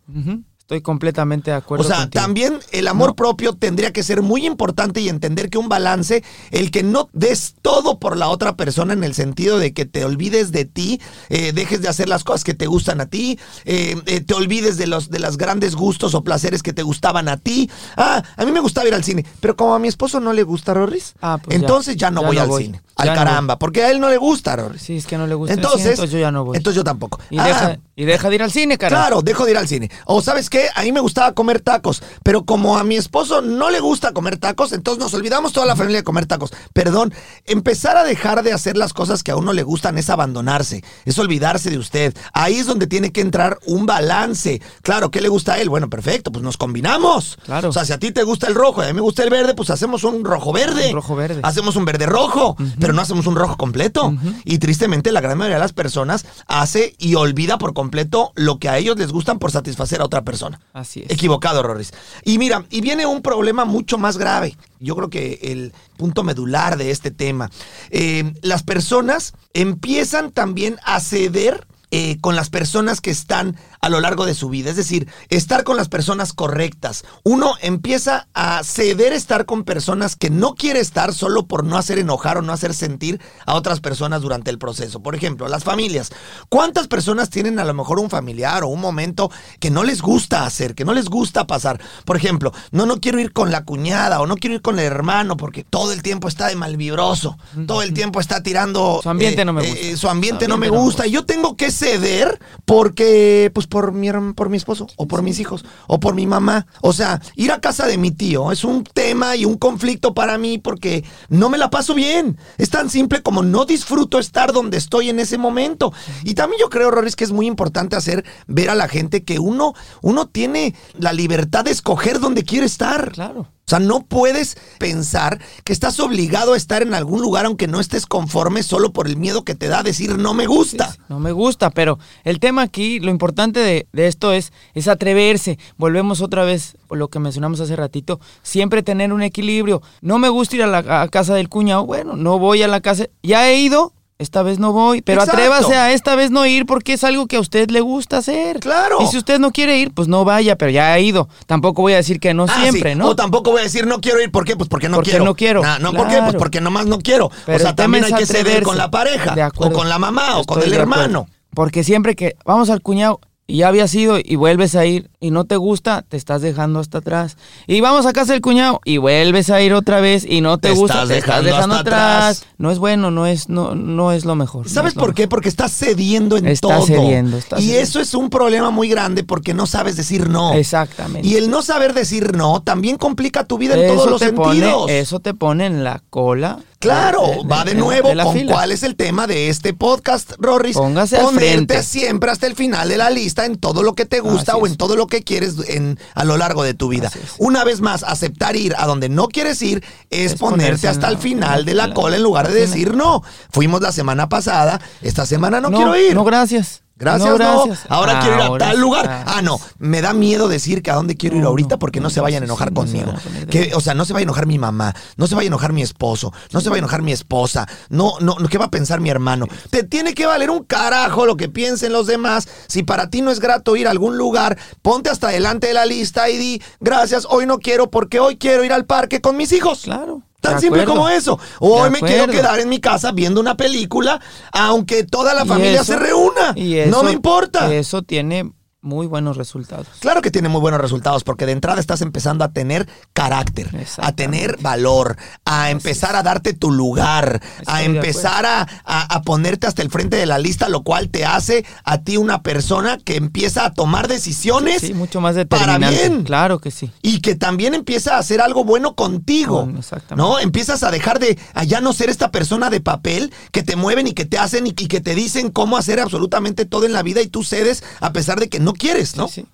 Estoy 0.63 0.81
completamente 0.81 1.51
de 1.51 1.57
acuerdo 1.57 1.83
O 1.83 1.87
sea, 1.87 2.03
contigo. 2.03 2.21
también 2.23 2.59
el 2.71 2.87
amor 2.87 3.15
propio 3.15 3.51
tendría 3.51 3.91
que 3.91 4.01
ser 4.01 4.21
muy 4.21 4.45
importante 4.45 5.01
y 5.01 5.09
entender 5.09 5.49
que 5.49 5.57
un 5.57 5.67
balance, 5.67 6.23
el 6.51 6.71
que 6.71 6.83
no 6.83 7.09
des 7.11 7.55
todo 7.61 7.99
por 7.99 8.15
la 8.15 8.29
otra 8.29 8.55
persona 8.55 8.93
en 8.93 9.03
el 9.03 9.13
sentido 9.13 9.59
de 9.59 9.73
que 9.73 9.83
te 9.85 10.05
olvides 10.05 10.53
de 10.53 10.63
ti, 10.63 11.01
eh, 11.27 11.51
dejes 11.51 11.81
de 11.81 11.89
hacer 11.89 12.07
las 12.07 12.23
cosas 12.23 12.45
que 12.45 12.53
te 12.53 12.65
gustan 12.67 13.01
a 13.01 13.07
ti, 13.07 13.37
eh, 13.65 14.01
eh, 14.05 14.21
te 14.21 14.33
olvides 14.35 14.77
de 14.77 14.87
los 14.87 15.09
de 15.09 15.19
los 15.19 15.37
grandes 15.37 15.75
gustos 15.75 16.15
o 16.15 16.23
placeres 16.23 16.63
que 16.63 16.71
te 16.71 16.81
gustaban 16.81 17.27
a 17.27 17.35
ti. 17.35 17.69
Ah, 17.97 18.23
a 18.37 18.45
mí 18.45 18.53
me 18.53 18.61
gustaba 18.61 18.87
ir 18.87 18.93
al 18.93 19.03
cine, 19.03 19.25
pero 19.41 19.57
como 19.57 19.75
a 19.75 19.79
mi 19.79 19.89
esposo 19.89 20.21
no 20.21 20.31
le 20.31 20.43
gusta 20.43 20.73
Rorris, 20.73 21.13
Ah, 21.21 21.39
pues 21.43 21.55
ya. 21.57 21.59
entonces 21.59 21.97
ya, 21.97 22.09
no 22.09 22.21
Ya 22.21 22.27
voy 22.27 22.35
no 22.37 22.41
al 22.43 22.47
voy. 22.47 22.63
cine. 22.67 22.81
Ya 23.05 23.11
Al 23.13 23.17
no 23.19 23.23
caramba, 23.25 23.59
porque 23.59 23.83
a 23.83 23.91
él 23.91 23.99
no 23.99 24.09
le 24.09 24.17
gusta. 24.17 24.57
Sí, 24.77 24.97
es 24.97 25.05
que 25.05 25.17
no 25.17 25.27
le 25.27 25.35
gusta 25.35 25.53
Entonces, 25.53 25.91
entonces 25.91 26.11
yo 26.11 26.19
ya 26.19 26.31
no 26.31 26.45
voy. 26.45 26.57
Entonces 26.57 26.75
yo 26.75 26.83
tampoco. 26.83 27.19
y, 27.29 27.37
Ah, 27.39 27.47
deja, 27.47 27.79
y 27.95 28.05
deja 28.05 28.29
de 28.29 28.35
ir 28.35 28.43
al 28.43 28.51
cine, 28.51 28.77
cara. 28.77 28.95
Claro, 28.95 29.21
dejo 29.21 29.45
de 29.45 29.51
ir 29.51 29.57
al 29.57 29.67
cine. 29.67 29.89
O 30.05 30.21
sabes 30.21 30.49
qué, 30.49 30.67
a 30.75 30.83
mí 30.83 30.91
me 30.91 30.99
gustaba 30.99 31.33
comer 31.33 31.59
tacos, 31.61 32.01
pero 32.23 32.45
como 32.45 32.77
a 32.77 32.83
mi 32.83 32.95
esposo 32.95 33.41
no 33.41 33.69
le 33.69 33.79
gusta 33.79 34.13
comer 34.13 34.37
tacos, 34.37 34.73
entonces 34.73 35.03
nos 35.03 35.13
olvidamos 35.13 35.53
toda 35.53 35.65
la 35.65 35.75
familia 35.75 35.99
de 35.99 36.03
comer 36.03 36.25
tacos. 36.25 36.51
Perdón, 36.73 37.13
empezar 37.45 37.97
a 37.97 38.03
dejar 38.03 38.43
de 38.43 38.53
hacer 38.53 38.77
las 38.77 38.93
cosas 38.93 39.23
que 39.23 39.31
a 39.31 39.35
uno 39.35 39.53
le 39.53 39.63
gustan 39.63 39.97
es 39.97 40.09
abandonarse, 40.09 40.83
es 41.05 41.17
olvidarse 41.19 41.69
de 41.69 41.77
usted. 41.77 42.15
Ahí 42.33 42.59
es 42.59 42.65
donde 42.65 42.87
tiene 42.87 43.11
que 43.11 43.21
entrar 43.21 43.59
un 43.65 43.85
balance. 43.85 44.61
Claro, 44.81 45.11
¿qué 45.11 45.21
le 45.21 45.29
gusta 45.29 45.53
a 45.53 45.59
él? 45.59 45.69
Bueno, 45.69 45.89
perfecto, 45.89 46.31
pues 46.31 46.43
nos 46.43 46.57
combinamos. 46.57 47.37
Claro. 47.45 47.69
O 47.69 47.73
sea, 47.73 47.85
si 47.85 47.93
a 47.93 47.99
ti 47.99 48.11
te 48.11 48.23
gusta 48.23 48.47
el 48.47 48.55
rojo 48.55 48.81
y 48.81 48.85
a 48.85 48.87
mí 48.87 48.93
me 48.93 49.01
gusta 49.01 49.23
el 49.23 49.29
verde, 49.29 49.53
pues 49.53 49.69
hacemos 49.69 50.03
un 50.03 50.23
rojo 50.23 50.51
verde. 50.53 50.87
Un 50.89 50.95
rojo 50.95 51.15
verde. 51.15 51.39
Hacemos 51.43 51.75
un 51.75 51.85
verde 51.85 52.05
rojo, 52.05 52.55
pero 52.79 52.92
no 52.93 53.01
hacemos 53.01 53.27
un 53.27 53.35
rojo 53.35 53.57
completo. 53.57 54.13
Y 54.45 54.59
tristemente 54.59 55.11
la 55.11 55.21
gran 55.21 55.37
mayoría 55.37 55.57
de 55.57 55.61
las 55.63 55.73
personas 55.73 56.25
hace 56.47 56.95
y 56.97 57.15
olvida 57.15 57.57
por 57.57 57.73
completo 57.73 58.31
lo 58.35 58.59
que 58.59 58.69
a 58.69 58.77
ellos 58.77 58.97
les 58.97 59.11
gustan 59.11 59.39
por 59.39 59.51
satisfacer 59.51 60.01
a 60.01 60.05
otra 60.05 60.23
persona. 60.23 60.61
Así 60.73 61.01
es. 61.01 61.11
Equivocado, 61.11 61.63
Rorris. 61.63 61.93
Y 62.23 62.37
mira, 62.37 62.65
y 62.69 62.81
viene 62.81 63.05
un 63.05 63.21
problema 63.21 63.65
mucho 63.65 63.97
más 63.97 64.17
grave. 64.17 64.57
Yo 64.79 64.95
creo 64.95 65.09
que 65.09 65.39
el 65.43 65.73
punto 65.97 66.23
medular 66.23 66.77
de 66.77 66.91
este 66.91 67.11
tema. 67.11 67.49
Eh, 67.89 68.33
las 68.41 68.63
personas 68.63 69.33
empiezan 69.53 70.31
también 70.31 70.77
a 70.83 70.99
ceder 70.99 71.67
eh, 71.95 72.17
con 72.21 72.35
las 72.35 72.49
personas 72.49 73.01
que 73.01 73.11
están 73.11 73.55
a 73.79 73.87
lo 73.87 74.01
largo 74.01 74.25
de 74.25 74.33
su 74.33 74.49
vida. 74.49 74.71
Es 74.71 74.75
decir, 74.75 75.07
estar 75.29 75.63
con 75.63 75.77
las 75.77 75.89
personas 75.89 76.33
correctas. 76.33 77.05
Uno 77.21 77.53
empieza 77.61 78.27
a 78.33 78.63
ceder 78.63 79.13
estar 79.13 79.45
con 79.45 79.63
personas 79.63 80.15
que 80.15 80.31
no 80.31 80.55
quiere 80.55 80.79
estar 80.79 81.13
solo 81.13 81.45
por 81.45 81.63
no 81.63 81.77
hacer 81.77 81.99
enojar 81.99 82.39
o 82.39 82.41
no 82.41 82.51
hacer 82.51 82.73
sentir 82.73 83.21
a 83.45 83.53
otras 83.53 83.79
personas 83.79 84.23
durante 84.23 84.49
el 84.49 84.57
proceso. 84.57 85.01
Por 85.01 85.13
ejemplo, 85.13 85.47
las 85.47 85.63
familias. 85.63 86.09
¿Cuántas 86.49 86.87
personas 86.87 87.29
tienen 87.29 87.59
a 87.59 87.63
lo 87.63 87.75
mejor 87.75 87.99
un 87.99 88.09
familiar 88.09 88.63
o 88.63 88.69
un 88.69 88.81
momento 88.81 89.29
que 89.59 89.69
no 89.69 89.83
les 89.83 90.01
gusta 90.01 90.47
hacer, 90.47 90.73
que 90.73 90.85
no 90.85 90.95
les 90.95 91.09
gusta 91.09 91.45
pasar? 91.45 91.79
Por 92.05 92.17
ejemplo, 92.17 92.53
no, 92.71 92.87
no 92.87 93.01
quiero 93.01 93.19
ir 93.19 93.33
con 93.33 93.51
la 93.51 93.65
cuñada 93.65 94.19
o 94.19 94.25
no 94.25 94.37
quiero 94.37 94.55
ir 94.55 94.63
con 94.63 94.79
el 94.79 94.85
hermano 94.85 95.37
porque 95.37 95.63
todo 95.63 95.91
el 95.91 96.01
tiempo 96.01 96.27
está 96.27 96.47
de 96.47 96.55
malvibroso, 96.55 97.37
todo 97.67 97.83
el 97.83 97.93
tiempo 97.93 98.19
está 98.19 98.41
tirando... 98.41 98.99
Su 99.03 99.09
ambiente 99.11 99.43
eh, 99.43 99.45
no 99.45 99.53
me 99.53 99.63
eh, 99.63 99.69
gusta. 99.69 99.97
su 99.97 100.09
ambiente 100.09 100.45
Su 100.45 100.49
no 100.49 100.57
me 100.57 100.69
no 100.69 100.73
me 100.73 100.79
gusta. 100.79 101.05
Y 101.05 101.11
yo 101.11 101.23
tengo 101.23 101.55
que 101.55 101.69
ceder 101.83 102.39
porque, 102.65 103.51
pues 103.53 103.67
por 103.67 103.91
mi, 103.91 104.09
por 104.35 104.49
mi 104.49 104.57
esposo 104.57 104.87
o 104.95 105.07
por 105.07 105.21
mis 105.21 105.39
hijos 105.39 105.65
o 105.87 105.99
por 105.99 106.15
mi 106.15 106.25
mamá. 106.25 106.65
O 106.81 106.93
sea, 106.93 107.21
ir 107.35 107.51
a 107.51 107.59
casa 107.59 107.85
de 107.87 107.97
mi 107.97 108.11
tío 108.11 108.51
es 108.51 108.63
un 108.63 108.83
tema 108.83 109.35
y 109.35 109.43
un 109.43 109.57
conflicto 109.57 110.13
para 110.13 110.37
mí 110.37 110.57
porque 110.57 111.03
no 111.29 111.49
me 111.49 111.57
la 111.57 111.69
paso 111.69 111.93
bien. 111.93 112.37
Es 112.57 112.69
tan 112.69 112.89
simple 112.89 113.21
como 113.21 113.43
no 113.43 113.65
disfruto 113.65 114.17
estar 114.17 114.53
donde 114.53 114.77
estoy 114.77 115.09
en 115.09 115.19
ese 115.19 115.37
momento. 115.37 115.93
Y 116.23 116.35
también 116.35 116.61
yo 116.61 116.69
creo, 116.69 116.89
Roris, 116.89 117.15
que 117.15 117.25
es 117.25 117.31
muy 117.31 117.47
importante 117.47 117.95
hacer 117.95 118.23
ver 118.47 118.69
a 118.69 118.75
la 118.75 118.87
gente 118.87 119.23
que 119.23 119.39
uno, 119.39 119.73
uno 120.01 120.27
tiene 120.27 120.75
la 120.97 121.11
libertad 121.11 121.65
de 121.65 121.71
escoger 121.71 122.19
dónde 122.19 122.43
quiere 122.43 122.65
estar. 122.65 123.11
Claro. 123.11 123.47
O 123.65 123.69
sea, 123.69 123.79
no 123.79 124.01
puedes 124.01 124.57
pensar 124.77 125.39
que 125.63 125.71
estás 125.71 125.99
obligado 126.01 126.53
a 126.53 126.57
estar 126.57 126.81
en 126.81 126.93
algún 126.93 127.21
lugar 127.21 127.45
aunque 127.45 127.67
no 127.67 127.79
estés 127.79 128.05
conforme 128.05 128.61
solo 128.61 128.91
por 128.91 129.07
el 129.07 129.15
miedo 129.15 129.45
que 129.45 129.55
te 129.55 129.69
da 129.69 129.83
decir 129.83 130.17
no 130.17 130.33
me 130.33 130.47
gusta. 130.47 130.95
No 131.07 131.19
me 131.19 131.31
gusta, 131.31 131.69
pero 131.69 131.97
el 132.25 132.39
tema 132.39 132.61
aquí, 132.61 132.99
lo 132.99 133.09
importante 133.09 133.61
de, 133.61 133.87
de 133.93 134.07
esto 134.07 134.33
es, 134.33 134.51
es 134.73 134.89
atreverse. 134.89 135.57
Volvemos 135.77 136.21
otra 136.21 136.43
vez 136.43 136.75
a 136.89 136.95
lo 136.95 137.07
que 137.07 137.19
mencionamos 137.19 137.61
hace 137.61 137.75
ratito, 137.75 138.19
siempre 138.41 138.83
tener 138.83 139.13
un 139.13 139.23
equilibrio. 139.23 139.81
No 140.01 140.19
me 140.19 140.27
gusta 140.27 140.57
ir 140.57 140.63
a 140.63 140.67
la 140.67 141.07
casa 141.07 141.33
del 141.33 141.47
cuñado, 141.47 141.85
bueno, 141.85 142.17
no 142.17 142.39
voy 142.39 142.63
a 142.63 142.67
la 142.67 142.81
casa, 142.81 143.07
ya 143.21 143.49
he 143.49 143.59
ido, 143.59 143.93
esta 144.19 144.43
vez 144.43 144.59
no 144.59 144.71
voy, 144.71 145.01
pero 145.01 145.21
Exacto. 145.21 145.37
atrévase 145.41 145.75
a 145.75 145.91
esta 145.91 146.15
vez 146.15 146.31
no 146.31 146.45
ir 146.45 146.65
porque 146.65 146.93
es 146.93 147.03
algo 147.03 147.25
que 147.27 147.35
a 147.35 147.39
usted 147.39 147.69
le 147.71 147.81
gusta 147.81 148.17
hacer. 148.17 148.59
Claro. 148.59 148.99
Y 149.01 149.07
si 149.07 149.17
usted 149.17 149.39
no 149.39 149.51
quiere 149.51 149.79
ir, 149.79 149.93
pues 149.93 150.07
no 150.07 150.23
vaya, 150.23 150.55
pero 150.55 150.71
ya 150.71 150.93
ha 150.93 150.99
ido. 150.99 151.27
Tampoco 151.45 151.81
voy 151.81 151.93
a 151.93 151.97
decir 151.97 152.19
que 152.19 152.33
no 152.33 152.45
Ah, 152.47 152.55
siempre, 152.61 152.93
sí. 152.93 152.97
¿no? 152.97 153.09
O 153.09 153.15
tampoco 153.15 153.51
voy 153.51 153.61
a 153.61 153.63
decir 153.63 153.85
no 153.87 153.99
quiero 153.99 154.21
ir, 154.21 154.31
¿por 154.31 154.45
qué? 154.45 154.55
Pues 154.55 154.69
porque 154.69 154.87
no 154.87 154.97
Porque 154.97 155.09
quiero. 155.11 155.25
no 155.25 155.35
quiero. 155.35 155.61
Ah, 155.65 155.77
no, 155.81 155.91
¿por 155.93 156.07
qué? 156.07 156.19
Pues 156.21 156.35
porque 156.35 156.61
nomás 156.61 156.85
no 156.85 156.99
quiero. 156.99 157.29
Pero 157.45 157.57
o 157.57 157.61
sea, 157.61 157.75
también 157.75 158.03
hay 158.05 158.13
que 158.13 158.25
ceder 158.25 158.63
con 158.63 158.77
la 158.77 158.89
pareja, 158.91 159.35
De 159.35 159.43
o 159.57 159.71
con 159.71 159.89
la 159.89 159.99
mamá, 159.99 160.37
o 160.37 160.43
con 160.45 160.61
el 160.61 160.73
hermano. 160.73 161.27
Porque 161.53 161.83
siempre 161.83 162.15
que 162.15 162.35
vamos 162.45 162.69
al 162.69 162.81
cuñado 162.81 163.19
y 163.45 163.57
ya 163.57 163.67
habías 163.67 163.93
ido 163.93 164.17
y 164.23 164.35
vuelves 164.37 164.73
a 164.75 164.85
ir 164.85 165.09
y 165.19 165.31
no 165.31 165.43
te 165.43 165.57
gusta, 165.57 166.01
te 166.07 166.15
estás 166.17 166.41
dejando 166.41 166.79
hasta 166.79 166.99
atrás. 166.99 167.37
Y 167.67 167.81
vamos 167.81 168.05
a 168.05 168.13
casa 168.13 168.33
del 168.33 168.41
cuñado 168.41 168.79
y 168.85 168.97
vuelves 168.97 169.49
a 169.49 169.61
ir 169.61 169.73
otra 169.73 169.99
vez 169.99 170.25
y 170.27 170.39
no 170.41 170.57
te, 170.57 170.69
Te 170.69 170.75
gusta, 170.75 170.93
estás 171.03 171.09
te 171.09 171.17
estás 171.17 171.43
dejando 171.43 171.49
dejando 171.55 171.75
hasta 171.75 171.89
atrás. 171.89 172.37
atrás. 172.39 172.53
No 172.57 172.71
es 172.71 172.79
bueno, 172.79 173.11
no 173.11 173.27
es, 173.27 173.49
no, 173.49 173.75
no 173.75 174.11
es 174.13 174.23
lo 174.23 174.35
mejor. 174.35 174.69
¿Sabes 174.69 174.93
por 174.93 175.13
qué? 175.13 175.23
mejor. 175.23 175.29
Porque 175.29 175.49
estás 175.49 175.71
cediendo 175.73 176.37
en 176.37 176.47
Estás 176.47 176.71
todo. 176.77 176.85
cediendo, 176.87 177.37
estás 177.37 177.59
y 177.59 177.63
cediendo. 177.63 177.83
eso 177.83 177.99
es 177.99 178.13
un 178.13 178.29
problema 178.29 178.69
muy 178.71 178.87
grande 178.87 179.23
porque 179.23 179.53
no 179.53 179.65
sabes 179.67 179.97
decir 179.97 180.29
no. 180.29 180.53
Exactamente. 180.53 181.27
Y 181.27 181.35
el 181.35 181.49
no 181.49 181.61
saber 181.61 181.93
decir 181.93 182.35
no 182.35 182.61
también 182.61 182.97
complica 182.97 183.43
tu 183.45 183.57
vida 183.57 183.75
en 183.75 183.93
todos 183.93 184.09
los 184.09 184.19
te 184.21 184.27
sentidos. 184.27 184.73
Pone, 184.83 184.99
eso 184.99 185.19
te 185.19 185.33
pone 185.33 185.65
en 185.65 185.83
la 185.83 186.01
cola. 186.09 186.59
Claro, 186.83 187.21
de- 187.27 187.35
de- 187.37 187.47
va 187.47 187.63
de 187.65 187.75
nuevo 187.75 188.09
de 188.09 188.23
con 188.23 188.33
fila. 188.33 188.53
cuál 188.53 188.71
es 188.71 188.83
el 188.83 188.95
tema 188.95 189.25
de 189.27 189.49
este 189.49 189.73
podcast, 189.73 190.33
Rorris. 190.37 190.75
Póngase 190.77 191.17
Ponerte 191.17 191.81
siempre 191.83 192.29
hasta 192.31 192.45
el 192.47 192.55
final 192.55 192.89
de 192.89 192.97
la 192.97 193.09
lista 193.09 193.45
en 193.45 193.57
todo 193.57 193.81
lo 193.83 193.93
que 193.95 194.05
te 194.05 194.19
gusta 194.19 194.51
Así 194.53 194.61
o 194.61 194.65
es. 194.65 194.71
en 194.73 194.77
todo 194.77 194.95
lo 194.95 195.07
que 195.07 195.23
quieres 195.23 195.55
en, 195.67 195.97
a 196.13 196.23
lo 196.23 196.37
largo 196.37 196.63
de 196.63 196.73
tu 196.73 196.89
vida. 196.89 197.11
Una 197.39 197.63
vez 197.63 197.81
más, 197.81 198.03
aceptar 198.03 198.55
ir 198.55 198.75
a 198.77 198.85
donde 198.85 199.09
no 199.09 199.27
quieres 199.27 199.61
ir 199.61 199.83
es, 200.11 200.33
Es 200.33 200.39
ponerte 200.39 200.87
hasta 200.87 201.07
el 201.07 201.17
final 201.17 201.65
de 201.65 201.73
la 201.73 201.87
la- 201.87 201.93
cola 201.93 202.17
en 202.17 202.23
lugar 202.23 202.47
de 202.51 202.59
decir 202.59 202.93
no. 202.95 203.23
Fuimos 203.49 203.81
la 203.81 203.91
semana 203.91 204.29
pasada, 204.29 204.79
esta 205.01 205.25
semana 205.25 205.59
no, 205.61 205.71
quiero 205.71 205.95
ir. 205.95 206.13
No, 206.13 206.23
gracias. 206.23 206.82
Gracias, 207.03 207.29
no, 207.29 207.37
no. 207.37 207.65
gracias. 207.65 207.85
Ahora 207.89 208.19
quiero 208.19 208.35
ir 208.35 208.41
a 208.41 208.45
Ahora 208.45 208.65
tal 208.65 208.75
sí, 208.75 208.81
lugar. 208.81 209.03
gracias. 209.05 209.35
Ah, 209.37 209.41
no. 209.41 209.59
Me 209.79 210.01
da 210.01 210.13
miedo 210.13 210.47
decir 210.47 210.81
que 210.81 210.91
a 210.91 210.95
dónde 210.95 211.15
quiero 211.17 211.35
ir 211.35 211.41
No, 211.43 211.49
ahorita 211.49 211.75
no, 211.75 211.79
porque 211.79 211.99
no, 211.99 212.03
no, 212.05 212.09
se 212.09 212.21
vayan 212.21 212.43
a 212.43 212.45
enojar 212.45 212.69
sí, 212.69 212.73
no 212.73 212.81
conmigo. 212.81 213.13
de 213.39 213.47
Que, 213.47 213.75
o 213.75 213.81
sea, 213.81 213.93
no 213.93 214.05
se 214.05 214.13
vaya 214.13 214.23
a 214.23 214.23
enojar 214.23 214.45
mi 214.45 214.57
mamá, 214.59 214.93
no 215.17 215.27
se 215.27 215.35
vaya 215.35 215.47
a 215.47 215.49
enojar 215.49 215.73
mi 215.73 215.81
esposo, 215.81 216.33
no 216.51 216.61
se 216.61 216.69
vaya 216.69 216.77
a 216.77 216.83
enojar 216.83 217.01
mi 217.01 217.11
esposa. 217.11 217.67
No, 217.89 218.13
no, 218.19 218.35
no, 218.39 218.47
¿qué 218.47 218.57
va 218.57 218.65
a 218.65 218.71
pensar 218.71 218.99
mi 218.99 219.09
hermano? 219.09 219.47
Te 219.69 219.83
tiene 219.83 220.13
que 220.13 220.25
valer 220.25 220.49
un 220.49 220.63
carajo 220.63 221.25
lo 221.25 221.35
que 221.37 221.49
piensen 221.49 221.91
los 221.93 222.07
demás. 222.07 222.47
Si 222.67 222.83
para 222.83 223.09
ti 223.09 223.21
no 223.21 223.31
es 223.31 223.39
grato 223.39 223.75
ir 223.75 223.87
a 223.87 223.91
algún 223.91 224.17
lugar, 224.17 224.57
ponte 224.81 225.09
hasta 225.09 225.29
delante 225.29 225.67
de 225.67 225.73
la 225.73 225.85
lista 225.85 226.29
y 226.29 226.37
di, 226.37 226.61
gracias, 226.79 227.27
hoy 227.29 227.45
no 227.45 227.59
quiero 227.59 227.89
porque 227.91 228.19
hoy 228.19 228.37
quiero 228.37 228.63
ir 228.63 228.73
al 228.73 228.85
parque 228.85 229.21
con 229.21 229.37
mis 229.37 229.51
hijos. 229.51 229.81
Claro. 229.83 230.21
Tan 230.43 230.59
simple 230.61 230.83
como 230.85 231.09
eso. 231.09 231.39
Hoy 231.59 231.89
me 231.89 231.99
quiero 232.01 232.23
quedar 232.31 232.59
en 232.59 232.69
mi 232.69 232.79
casa 232.79 233.11
viendo 233.11 233.39
una 233.39 233.55
película, 233.55 234.19
aunque 234.51 235.03
toda 235.03 235.33
la 235.33 235.45
familia 235.45 235.75
eso- 235.81 235.93
se 235.93 235.95
reúna. 235.97 236.53
eso- 236.79 236.91
no 236.91 237.03
me 237.03 237.11
importa. 237.11 237.73
Eso 237.73 238.01
tiene 238.01 238.51
muy 238.83 239.07
buenos 239.07 239.37
resultados. 239.37 239.87
Claro 239.99 240.21
que 240.21 240.29
tiene 240.29 240.49
muy 240.49 240.61
buenos 240.61 240.79
resultados 240.81 241.23
porque 241.23 241.45
de 241.45 241.53
entrada 241.53 241.79
estás 241.79 242.01
empezando 242.01 242.43
a 242.43 242.51
tener 242.51 242.87
carácter, 243.13 243.69
a 243.97 244.11
tener 244.11 244.57
valor, 244.61 245.17
a 245.45 245.71
empezar 245.71 246.15
a 246.15 246.21
darte 246.23 246.53
tu 246.53 246.69
lugar, 246.71 247.41
a 247.65 247.81
Estoy 247.81 247.95
empezar 247.95 248.45
a, 248.45 248.61
a- 248.83 249.15
a 249.15 249.21
ponerte 249.23 249.67
hasta 249.67 249.81
el 249.81 249.89
frente 249.89 250.17
de 250.17 250.25
la 250.25 250.37
lista, 250.37 250.67
lo 250.69 250.83
cual 250.83 251.09
te 251.09 251.25
hace 251.25 251.65
a 251.85 251.99
ti 252.03 252.17
una 252.17 252.43
persona 252.43 252.97
que 253.03 253.15
empieza 253.15 253.65
a 253.65 253.73
tomar 253.73 254.07
decisiones 254.07 254.81
Sí, 254.81 254.93
mucho 254.93 255.21
más 255.21 255.35
para 255.47 255.77
bien. 255.77 256.23
Claro 256.23 256.59
que 256.59 256.69
sí. 256.71 256.91
Y 257.01 257.21
que 257.21 257.35
también 257.35 257.73
empieza 257.73 258.15
a 258.15 258.19
hacer 258.19 258.41
algo 258.41 258.63
bueno 258.65 258.95
contigo. 258.95 259.61
Con- 259.61 259.77
exactamente. 259.77 260.15
¿No? 260.29 260.39
Empiezas 260.39 260.83
a 260.83 260.91
dejar 260.91 261.19
de 261.19 261.39
a 261.53 261.63
ya 261.63 261.79
no 261.81 261.93
ser 261.93 262.09
esta 262.09 262.31
persona 262.31 262.69
de 262.69 262.81
papel 262.81 263.31
que 263.51 263.63
te 263.63 263.75
mueven 263.75 264.07
y 264.07 264.13
que 264.13 264.25
te 264.25 264.37
hacen 264.37 264.67
y, 264.67 264.71
y 264.71 264.87
que 264.87 264.99
te 265.01 265.15
dicen 265.15 265.49
cómo 265.51 265.77
hacer 265.77 265.99
absolutamente 266.01 266.65
todo 266.65 266.85
en 266.85 266.91
la 266.93 267.01
vida 267.03 267.21
y 267.21 267.27
tú 267.27 267.43
cedes 267.43 267.83
a 268.01 268.11
pesar 268.11 268.39
de 268.39 268.49
que 268.49 268.59
no 268.59 268.72
quieres, 268.73 269.15
¿no? 269.15 269.27
Sí, 269.27 269.41
sí. 269.41 269.47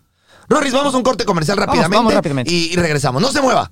Roris, 0.49 0.73
vamos 0.73 0.93
a 0.93 0.97
un 0.97 1.03
corte 1.03 1.25
comercial 1.25 1.57
Vamos, 1.57 1.67
rápidamente. 1.67 1.97
vamos 1.97 2.13
rápidamente. 2.13 2.51
Y, 2.51 2.73
y 2.73 2.75
regresamos. 2.75 3.21
No 3.21 3.31
se 3.31 3.41
mueva. 3.41 3.71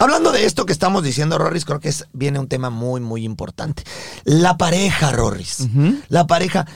Hablando 0.00 0.30
de 0.30 0.44
esto 0.44 0.64
que 0.64 0.72
estamos 0.72 1.02
diciendo, 1.02 1.38
Rorris, 1.38 1.64
creo 1.64 1.80
que 1.80 1.88
es, 1.88 2.06
viene 2.12 2.38
un 2.38 2.46
tema 2.46 2.70
muy, 2.70 3.00
muy 3.00 3.24
importante. 3.24 3.82
La 4.22 4.56
pareja, 4.56 5.10
Rorris. 5.10 5.66
La 6.08 6.28
pareja. 6.28 6.66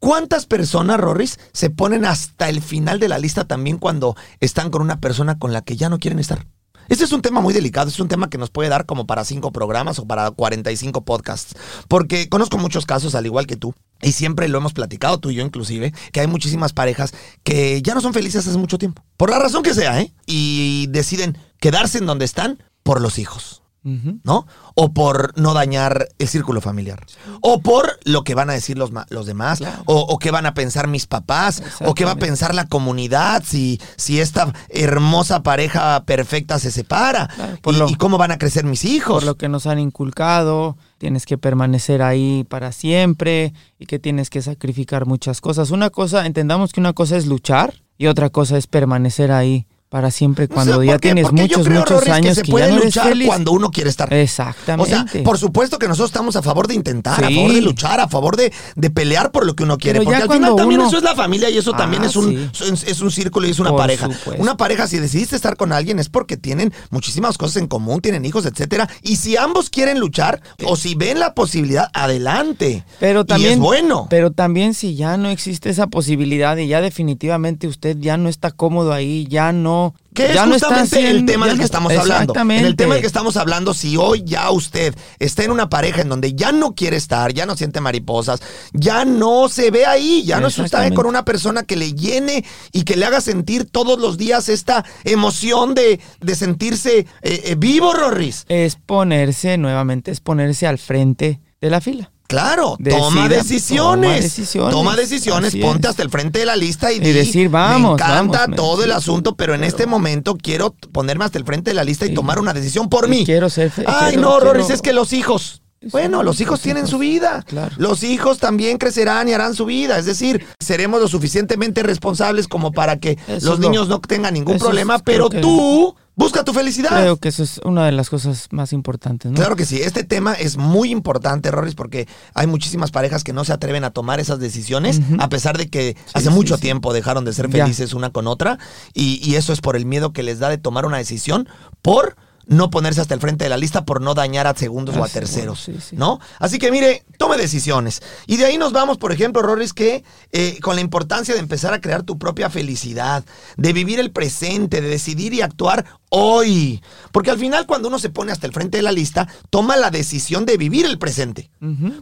¿Cuántas 0.00 0.46
personas, 0.46 0.98
Rorris, 0.98 1.38
se 1.52 1.70
ponen 1.70 2.04
hasta 2.04 2.48
el 2.48 2.60
final 2.60 2.98
de 2.98 3.08
la 3.08 3.20
lista 3.20 3.44
también 3.44 3.78
cuando 3.78 4.16
están 4.40 4.70
con 4.70 4.82
una 4.82 4.98
persona 4.98 5.38
con 5.38 5.52
la 5.52 5.62
que 5.62 5.76
ya 5.76 5.88
no 5.88 6.00
quieren 6.00 6.18
estar? 6.18 6.44
Este 6.88 7.04
es 7.04 7.12
un 7.12 7.22
tema 7.22 7.40
muy 7.40 7.54
delicado, 7.54 7.88
es 7.88 8.00
un 8.00 8.08
tema 8.08 8.28
que 8.28 8.36
nos 8.36 8.50
puede 8.50 8.68
dar 8.68 8.84
como 8.84 9.06
para 9.06 9.24
cinco 9.24 9.52
programas 9.52 10.00
o 10.00 10.06
para 10.06 10.32
45 10.32 11.04
podcasts, 11.04 11.54
porque 11.86 12.28
conozco 12.28 12.58
muchos 12.58 12.84
casos, 12.84 13.14
al 13.14 13.26
igual 13.26 13.46
que 13.46 13.56
tú, 13.56 13.76
y 14.02 14.10
siempre 14.10 14.48
lo 14.48 14.58
hemos 14.58 14.72
platicado, 14.72 15.20
tú 15.20 15.30
y 15.30 15.36
yo 15.36 15.46
inclusive, 15.46 15.94
que 16.12 16.20
hay 16.20 16.26
muchísimas 16.26 16.72
parejas 16.72 17.14
que 17.44 17.80
ya 17.80 17.94
no 17.94 18.00
son 18.00 18.12
felices 18.12 18.48
hace 18.48 18.58
mucho 18.58 18.76
tiempo, 18.76 19.04
por 19.16 19.30
la 19.30 19.38
razón 19.38 19.62
que 19.62 19.72
sea, 19.72 20.00
¿eh? 20.00 20.12
Y 20.26 20.88
deciden 20.88 21.38
quedarse 21.60 21.98
en 21.98 22.06
donde 22.06 22.24
están 22.24 22.58
por 22.82 23.00
los 23.00 23.18
hijos. 23.18 23.58
¿No? 23.84 24.46
O 24.76 24.92
por 24.92 25.36
no 25.36 25.54
dañar 25.54 26.06
el 26.20 26.28
círculo 26.28 26.60
familiar. 26.60 27.04
O 27.40 27.58
por 27.62 27.98
lo 28.04 28.22
que 28.22 28.36
van 28.36 28.48
a 28.48 28.52
decir 28.52 28.78
los, 28.78 28.92
los 29.08 29.26
demás. 29.26 29.60
O, 29.86 29.96
o 30.02 30.18
qué 30.20 30.30
van 30.30 30.46
a 30.46 30.54
pensar 30.54 30.86
mis 30.86 31.08
papás. 31.08 31.60
O 31.84 31.92
qué 31.92 32.04
va 32.04 32.12
a 32.12 32.16
pensar 32.16 32.54
la 32.54 32.68
comunidad 32.68 33.42
si, 33.44 33.80
si 33.96 34.20
esta 34.20 34.52
hermosa 34.68 35.42
pareja 35.42 36.04
perfecta 36.04 36.60
se 36.60 36.70
separa. 36.70 37.28
por 37.60 37.74
y, 37.74 37.78
lo- 37.78 37.88
y 37.88 37.96
cómo 37.96 38.18
van 38.18 38.30
a 38.30 38.38
crecer 38.38 38.64
mis 38.64 38.84
hijos. 38.84 39.14
Por 39.14 39.24
lo 39.24 39.34
que 39.36 39.48
nos 39.48 39.66
han 39.66 39.80
inculcado, 39.80 40.76
tienes 40.98 41.26
que 41.26 41.36
permanecer 41.36 42.02
ahí 42.02 42.44
para 42.48 42.70
siempre 42.70 43.52
y 43.80 43.86
que 43.86 43.98
tienes 43.98 44.30
que 44.30 44.42
sacrificar 44.42 45.06
muchas 45.06 45.40
cosas. 45.40 45.72
Una 45.72 45.90
cosa, 45.90 46.24
entendamos 46.26 46.72
que 46.72 46.78
una 46.78 46.92
cosa 46.92 47.16
es 47.16 47.26
luchar 47.26 47.82
y 47.98 48.06
otra 48.06 48.30
cosa 48.30 48.56
es 48.58 48.68
permanecer 48.68 49.32
ahí 49.32 49.66
para 49.92 50.10
siempre 50.10 50.46
O 50.46 50.48
cuando 50.48 50.82
ya 50.82 50.92
¿por 50.92 51.00
qué? 51.02 51.08
tienes 51.12 51.30
muchos, 51.30 51.66
creo, 51.66 51.80
muchos 51.80 52.08
años 52.08 52.34
que 52.36 52.40
que, 52.42 52.46
se 52.46 52.50
puede 52.50 52.64
ya 52.64 52.70
no 52.70 52.76
eres 52.78 52.86
luchar 52.86 53.08
feliz. 53.10 53.26
cuando 53.28 53.52
uno 53.52 53.70
quiere 53.70 53.90
estar. 53.90 54.10
O 54.10 54.16
Exactamente. 54.16 54.90
sea, 54.90 55.22
por 55.22 55.36
supuesto 55.38 55.78
que 55.78 55.86
nosotros 55.86 56.08
estamos 56.08 56.34
a 56.34 56.42
favor 56.42 56.66
de 56.66 56.74
intentar, 56.74 57.22
a 57.22 57.28
favor 57.30 57.52
de 57.52 57.60
luchar, 57.60 58.00
a 58.00 58.08
favor 58.08 58.36
de, 58.38 58.50
de 58.74 58.90
pelear 58.90 59.30
por 59.32 59.44
lo 59.44 59.54
que 59.54 59.64
uno 59.64 59.76
quiere. 59.76 59.98
Pero 59.98 60.10
porque 60.10 60.22
al 60.22 60.30
final 60.32 60.56
también 60.56 60.80
uno- 60.80 60.88
eso 60.88 60.96
es 60.96 61.04
la 61.04 61.14
familia 61.14 61.50
y 61.50 61.58
eso 61.58 61.72
también 61.72 62.02
Ah, 62.04 62.06
es 62.06 62.16
un, 62.16 62.50
es, 62.72 62.84
es 62.84 63.00
un 63.02 63.10
círculo 63.10 63.46
y 63.46 63.50
es 63.50 63.58
una 63.60 63.68
Por 63.68 63.80
pareja. 63.80 64.06
supuesto. 64.10 64.42
Una 64.42 64.56
pareja, 64.56 64.86
si 64.86 64.98
decidiste 64.98 65.36
estar 65.36 65.58
con 65.58 65.72
alguien, 65.74 65.98
es 65.98 66.08
porque 66.08 66.38
tienen 66.38 66.72
muchísimas 66.88 67.36
cosas 67.36 67.56
en 67.58 67.66
común, 67.66 68.00
tienen 68.00 68.24
hijos, 68.24 68.46
etcétera. 68.46 68.88
Y 69.02 69.16
si 69.16 69.36
ambos 69.36 69.68
quieren 69.68 70.00
luchar, 70.00 70.40
o 70.64 70.74
si 70.76 70.94
ven 70.94 71.20
la 71.20 71.34
posibilidad, 71.34 71.88
adelante. 71.92 72.84
Pero 72.98 73.26
también, 73.26 73.50
y 73.50 73.54
es 73.54 73.58
bueno. 73.58 74.06
Pero 74.08 74.30
también 74.30 74.72
si 74.72 74.94
ya 74.94 75.18
no 75.18 75.28
existe 75.28 75.68
esa 75.68 75.86
posibilidad 75.88 76.56
y 76.56 76.66
ya 76.68 76.80
definitivamente 76.80 77.66
usted 77.66 77.98
ya 78.00 78.16
no 78.16 78.30
está 78.30 78.50
cómodo 78.52 78.94
ahí, 78.94 79.26
ya 79.28 79.52
no... 79.52 79.81
Que 80.14 80.26
es 80.26 80.34
ya 80.34 80.44
no 80.46 80.54
está 80.54 80.68
justamente 80.68 81.10
el 81.10 81.24
tema 81.24 81.46
del 81.46 81.58
que 81.58 81.64
estamos 81.64 81.92
hablando. 81.92 82.34
En 82.36 82.50
el 82.50 82.76
tema 82.76 82.94
del 82.94 83.00
que 83.00 83.06
estamos 83.06 83.36
hablando, 83.36 83.72
si 83.72 83.96
hoy 83.96 84.22
ya 84.24 84.50
usted 84.50 84.94
está 85.18 85.44
en 85.44 85.50
una 85.50 85.70
pareja 85.70 86.02
en 86.02 86.08
donde 86.08 86.34
ya 86.34 86.52
no 86.52 86.74
quiere 86.74 86.96
estar, 86.96 87.32
ya 87.32 87.46
no 87.46 87.56
siente 87.56 87.80
mariposas, 87.80 88.42
ya 88.72 89.04
no 89.04 89.48
se 89.48 89.70
ve 89.70 89.86
ahí, 89.86 90.22
ya 90.24 90.40
no 90.40 90.48
está 90.48 90.90
con 90.92 91.06
una 91.06 91.24
persona 91.24 91.62
que 91.62 91.76
le 91.76 91.94
llene 91.94 92.44
y 92.72 92.82
que 92.82 92.96
le 92.96 93.06
haga 93.06 93.20
sentir 93.20 93.64
todos 93.64 93.98
los 93.98 94.18
días 94.18 94.48
esta 94.48 94.84
emoción 95.04 95.74
de, 95.74 96.00
de 96.20 96.34
sentirse 96.34 96.98
eh, 96.98 97.06
eh, 97.22 97.54
vivo, 97.56 97.92
Rorris. 97.92 98.44
Es 98.48 98.76
ponerse, 98.76 99.56
nuevamente, 99.56 100.10
es 100.10 100.20
ponerse 100.20 100.66
al 100.66 100.78
frente 100.78 101.40
de 101.60 101.70
la 101.70 101.80
fila. 101.80 102.10
Claro, 102.32 102.76
Decida, 102.78 102.98
toma 103.00 103.28
decisiones. 103.28 104.10
toma 104.10 104.14
decisiones. 104.20 104.72
Toma 104.74 104.96
decisiones, 104.96 105.48
Así 105.48 105.60
ponte 105.60 105.86
es. 105.86 105.90
hasta 105.90 106.02
el 106.02 106.10
frente 106.10 106.38
de 106.40 106.46
la 106.46 106.56
lista 106.56 106.92
y, 106.92 106.96
Y 106.96 107.00
di, 107.00 107.12
decir, 107.12 107.48
vamos, 107.48 107.90
Me 107.98 108.04
encanta 108.04 108.38
vamos, 108.38 108.48
me- 108.48 108.56
todo 108.56 108.84
el 108.84 108.92
asunto, 108.92 109.36
pero 109.36 109.54
en 109.54 109.64
este 109.64 109.86
momento 109.86 110.36
quiero 110.36 110.74
ponerme 110.92 111.24
hasta 111.24 111.38
el 111.38 111.44
frente 111.44 111.70
de 111.70 111.74
la 111.74 111.84
lista 111.84 112.06
y 112.06 112.14
tomar 112.14 112.38
una 112.38 112.52
decisión 112.52 112.88
por 112.88 113.08
mí. 113.08 113.24
quiero 113.24 113.48
ser 113.50 113.70
Ay, 113.86 114.14
quiero- 114.14 114.22
no, 114.22 114.38
quiero- 114.40 114.68
es 114.68 114.82
que 114.82 114.92
los 114.92 115.12
hijos. 115.12 115.60
Bueno, 115.90 116.22
los 116.22 116.40
hijos 116.40 116.60
tienen 116.60 116.86
su 116.86 116.98
vida. 116.98 117.44
Los 117.76 118.04
hijos 118.04 118.38
también 118.38 118.78
crecerán 118.78 119.28
y 119.28 119.32
harán 119.32 119.54
su 119.54 119.64
vida. 119.66 119.98
Es 119.98 120.04
decir, 120.06 120.46
seremos 120.60 121.00
lo 121.00 121.08
suficientemente 121.08 121.82
responsables 121.82 122.46
como 122.46 122.70
para 122.70 122.98
que 123.00 123.18
Eso 123.26 123.46
los 123.50 123.58
niños 123.58 123.88
no 123.88 124.00
tengan 124.00 124.34
ningún 124.34 124.54
eso 124.56 124.66
problema, 124.66 125.00
pero 125.00 125.28
tú 125.28 125.96
busca 126.14 126.44
tu 126.44 126.52
felicidad. 126.52 126.90
Creo 126.90 127.16
que 127.16 127.28
eso 127.28 127.42
es 127.42 127.58
una 127.64 127.86
de 127.86 127.92
las 127.92 128.10
cosas 128.10 128.48
más 128.50 128.72
importantes, 128.72 129.30
¿no? 129.30 129.36
Claro 129.36 129.56
que 129.56 129.64
sí, 129.64 129.80
este 129.82 130.04
tema 130.04 130.34
es 130.34 130.56
muy 130.56 130.90
importante, 130.90 131.50
Rorris, 131.50 131.74
porque 131.74 132.06
hay 132.34 132.46
muchísimas 132.46 132.90
parejas 132.90 133.24
que 133.24 133.32
no 133.32 133.44
se 133.44 133.52
atreven 133.52 133.84
a 133.84 133.90
tomar 133.90 134.20
esas 134.20 134.38
decisiones, 134.38 135.00
a 135.18 135.28
pesar 135.28 135.56
de 135.58 135.68
que 135.68 135.96
hace 136.14 136.28
sí, 136.28 136.34
mucho 136.34 136.56
sí. 136.56 136.62
tiempo 136.62 136.92
dejaron 136.92 137.24
de 137.24 137.32
ser 137.32 137.48
Ya. 137.50 137.64
felices 137.64 137.94
una 137.94 138.10
con 138.10 138.26
otra, 138.26 138.58
y, 138.94 139.20
y 139.28 139.36
eso 139.36 139.52
es 139.52 139.60
por 139.60 139.76
el 139.76 139.86
miedo 139.86 140.12
que 140.12 140.22
les 140.22 140.38
da 140.38 140.48
de 140.48 140.58
tomar 140.58 140.86
una 140.86 140.98
decisión 140.98 141.48
por 141.80 142.16
no 142.44 142.70
ponerse 142.70 143.00
hasta 143.00 143.14
el 143.14 143.20
frente 143.20 143.44
de 143.44 143.50
la 143.50 143.56
lista 143.56 143.84
por 143.84 144.00
no 144.00 144.14
dañar 144.14 144.48
a 144.48 144.54
segundos 144.54 144.96
o 144.96 145.04
a 145.04 145.08
terceros, 145.08 145.60
sí, 145.62 145.76
sí. 145.80 145.94
¿no? 145.96 146.18
Así 146.40 146.58
que 146.58 146.72
mire, 146.72 147.04
tome 147.16 147.36
decisiones. 147.36 148.02
Y 148.26 148.36
de 148.36 148.46
ahí 148.46 148.58
nos 148.58 148.72
vamos, 148.72 148.98
por 148.98 149.12
ejemplo, 149.12 149.42
Rorris, 149.42 149.72
que 149.72 150.02
eh, 150.32 150.58
con 150.60 150.74
la 150.74 150.80
importancia 150.80 151.34
de 151.34 151.40
empezar 151.40 151.72
a 151.72 151.80
crear 151.80 152.02
tu 152.02 152.18
propia 152.18 152.50
felicidad, 152.50 153.24
de 153.56 153.72
vivir 153.72 154.00
el 154.00 154.10
presente, 154.10 154.80
de 154.80 154.88
decidir 154.88 155.32
y 155.34 155.40
actuar 155.40 155.86
hoy. 156.14 156.82
Porque 157.10 157.30
al 157.30 157.38
final 157.38 157.66
cuando 157.66 157.88
uno 157.88 157.98
se 157.98 158.10
pone 158.10 158.32
hasta 158.32 158.46
el 158.46 158.52
frente 158.52 158.78
de 158.78 158.82
la 158.82 158.92
lista, 158.92 159.28
toma 159.50 159.76
la 159.76 159.90
decisión 159.90 160.46
de 160.46 160.56
vivir 160.56 160.86
el 160.86 160.98
presente. 160.98 161.50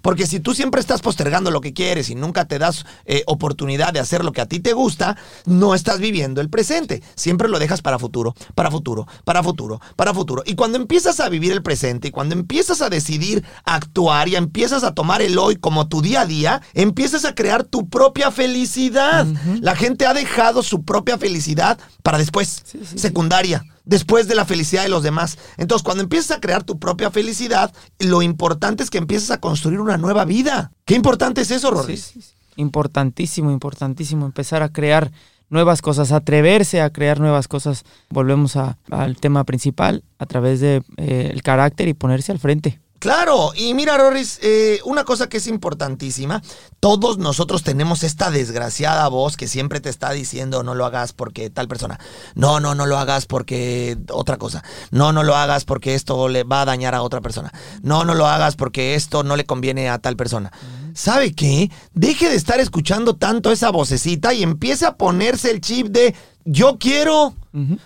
Porque 0.03 0.27
si 0.27 0.41
tú 0.41 0.55
siempre 0.55 0.81
estás 0.81 1.01
postergando 1.01 1.51
lo 1.51 1.61
que 1.61 1.73
quieres 1.73 2.11
y 2.11 2.15
nunca 2.15 2.47
te 2.47 2.59
das 2.59 2.85
eh, 3.05 3.23
oportunidad 3.27 3.93
de 3.93 4.01
hacer 4.01 4.25
lo 4.25 4.33
que 4.33 4.41
a 4.41 4.47
ti 4.47 4.61
te 4.61 4.73
gusta, 4.73 5.17
no 5.47 5.75
estás 5.75 6.01
viviendo 6.01 6.41
el 6.41 6.51
presente. 6.51 7.03
Siempre 7.15 7.49
lo 7.49 7.59
dejas 7.59 7.83
para 7.83 7.99
futuro, 7.99 8.35
para 8.55 8.71
futuro, 8.71 9.07
para 9.25 9.43
futuro, 9.43 9.81
para 9.97 10.15
futuro. 10.15 10.43
Y 10.45 10.55
cuando 10.55 10.79
empiezas 10.79 11.21
a 11.21 11.29
vivir 11.29 11.53
el 11.53 11.63
presente 11.63 12.09
y 12.09 12.11
cuando 12.11 12.35
empiezas 12.35 12.83
a 12.83 12.91
decidir 12.91 13.45
actuar 13.65 14.29
y 14.29 14.37
empiezas 14.37 14.83
a 14.83 14.95
tomar 14.95 15.23
el 15.23 15.39
hoy 15.39 15.57
como 15.57 15.89
tu 15.89 16.03
día 16.03 16.23
a 16.23 16.27
día, 16.27 16.63
empiezas 16.75 17.25
a 17.25 17.35
crear 17.35 17.65
tu 17.65 17.89
propia 17.89 18.31
felicidad. 18.31 19.27
La 19.61 19.77
gente 19.77 20.07
ha 20.07 20.15
dejado 20.15 20.63
su 20.63 20.85
propia 20.85 21.19
felicidad 21.19 21.79
para 22.03 22.19
después, 22.19 22.65
secundaria 22.97 23.65
después 23.85 24.29
de 24.29 24.35
la 24.35 24.45
felicidad 24.45 24.83
de 24.83 24.89
los 24.89 25.03
demás. 25.03 25.39
Entonces, 25.57 25.83
cuando 25.83 26.03
empiezas 26.03 26.37
a 26.37 26.41
crear 26.41 26.63
tu 26.65 26.79
propia 26.79 27.11
felicidad, 27.11 27.73
lo 27.99 28.23
importante 28.23 28.83
es 28.83 28.91
que 28.91 28.99
empieces 28.99 29.31
a 29.31 29.41
construir 29.41 29.81
una 29.81 29.97
nueva 29.97 30.25
vida. 30.25 30.73
Qué 30.85 30.95
importante 30.95 31.41
es 31.43 31.51
eso, 31.51 31.71
Rorris. 31.71 32.15
Importantísimo, 32.57 33.51
importantísimo 33.51 34.27
empezar 34.27 34.63
a 34.63 34.69
crear 34.69 35.11
nuevas 35.49 35.83
cosas, 35.83 36.13
atreverse 36.13 36.81
a 36.81 36.91
crear 36.91 37.19
nuevas 37.19 37.49
cosas. 37.49 37.83
Volvemos 38.11 38.57
a- 38.57 38.79
al 38.91 39.17
tema 39.17 39.45
principal, 39.45 40.05
a 40.19 40.27
través 40.27 40.61
del 40.61 40.83
de, 40.97 41.05
eh, 41.05 41.31
el 41.33 41.43
carácter 41.43 41.89
y 41.89 41.95
ponerse 41.95 42.31
al 42.33 42.39
frente. 42.39 42.81
Claro, 43.01 43.53
y 43.57 43.73
mira, 43.73 43.97
Rorris, 43.97 44.39
eh, 44.43 44.79
una 44.85 45.05
cosa 45.05 45.27
que 45.31 45.39
es 45.39 45.47
importantísima, 45.47 46.43
todos 46.81 47.17
nosotros 47.17 47.63
tenemos 47.63 48.03
esta 48.03 48.31
desgraciada 48.31 49.09
voz 49.09 49.39
que 49.39 49.49
siempre 49.49 49.81
te 49.81 49.89
está 49.89 50.11
diciendo 50.11 50.63
no 50.63 50.75
lo 50.75 50.85
hagas 50.85 51.15
porque 51.15 51.49
tal 51.49 51.67
persona, 51.67 51.99
no, 52.35 52.61
no, 52.61 52.75
no 52.75 52.85
lo 52.85 52.99
hagas 52.99 53.25
porque 53.25 53.97
otra 54.11 54.37
cosa, 54.37 54.63
no, 54.91 55.15
no 55.15 55.23
lo 55.23 55.35
hagas 55.35 55.65
porque 55.65 55.95
esto 55.95 56.29
le 56.29 56.45
va 56.45 56.61
a 56.61 56.67
dañar 56.67 56.95
a 56.95 57.01
otra 57.01 57.23
persona, 57.23 57.51
no, 57.81 58.05
no 58.05 58.15
lo 58.15 58.27
hagas 58.27 58.55
porque 58.57 58.95
esto 58.95 59.23
no 59.23 59.35
le 59.35 59.47
conviene 59.47 59.89
a 59.89 59.99
tal 59.99 60.17
persona. 60.17 60.53
¿Sabe 60.93 61.33
qué? 61.33 61.71
Deje 61.95 62.29
de 62.29 62.37
estar 62.37 62.61
escuchando 62.61 63.17
tanto 63.17 63.51
esa 63.51 63.71
vocecita 63.71 64.35
y 64.35 64.43
empiece 64.43 64.85
a 64.85 64.99
ponerse 64.99 65.51
el 65.51 65.63
chip 65.63 65.87
de 65.87 66.15
yo 66.45 66.77
quiero, 66.79 67.35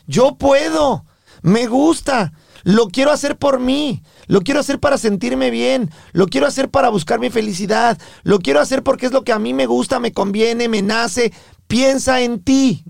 yo 0.09 0.35
puedo, 0.35 1.05
me 1.43 1.69
gusta. 1.69 2.33
Lo 2.65 2.89
quiero 2.89 3.13
hacer 3.13 3.37
por 3.37 3.61
mí, 3.61 4.03
lo 4.27 4.41
quiero 4.41 4.61
hacer 4.61 4.81
para 4.81 4.99
sentirme 4.99 5.51
bien, 5.51 5.91
lo 6.13 6.27
quiero 6.27 6.47
hacer 6.47 6.71
para 6.71 6.89
buscar 6.89 7.21
mi 7.21 7.31
felicidad, 7.31 7.99
lo 8.23 8.39
quiero 8.39 8.61
hacer 8.61 8.83
porque 8.83 9.07
es 9.07 9.13
lo 9.13 9.25
que 9.25 9.33
a 9.33 9.39
mí 9.39 9.55
me 9.55 9.67
gusta, 9.67 10.01
me 10.01 10.13
conviene, 10.13 10.69
me 10.69 10.83
nace. 10.83 11.33
Piensa 11.67 12.21
en 12.21 12.43
ti. 12.43 12.85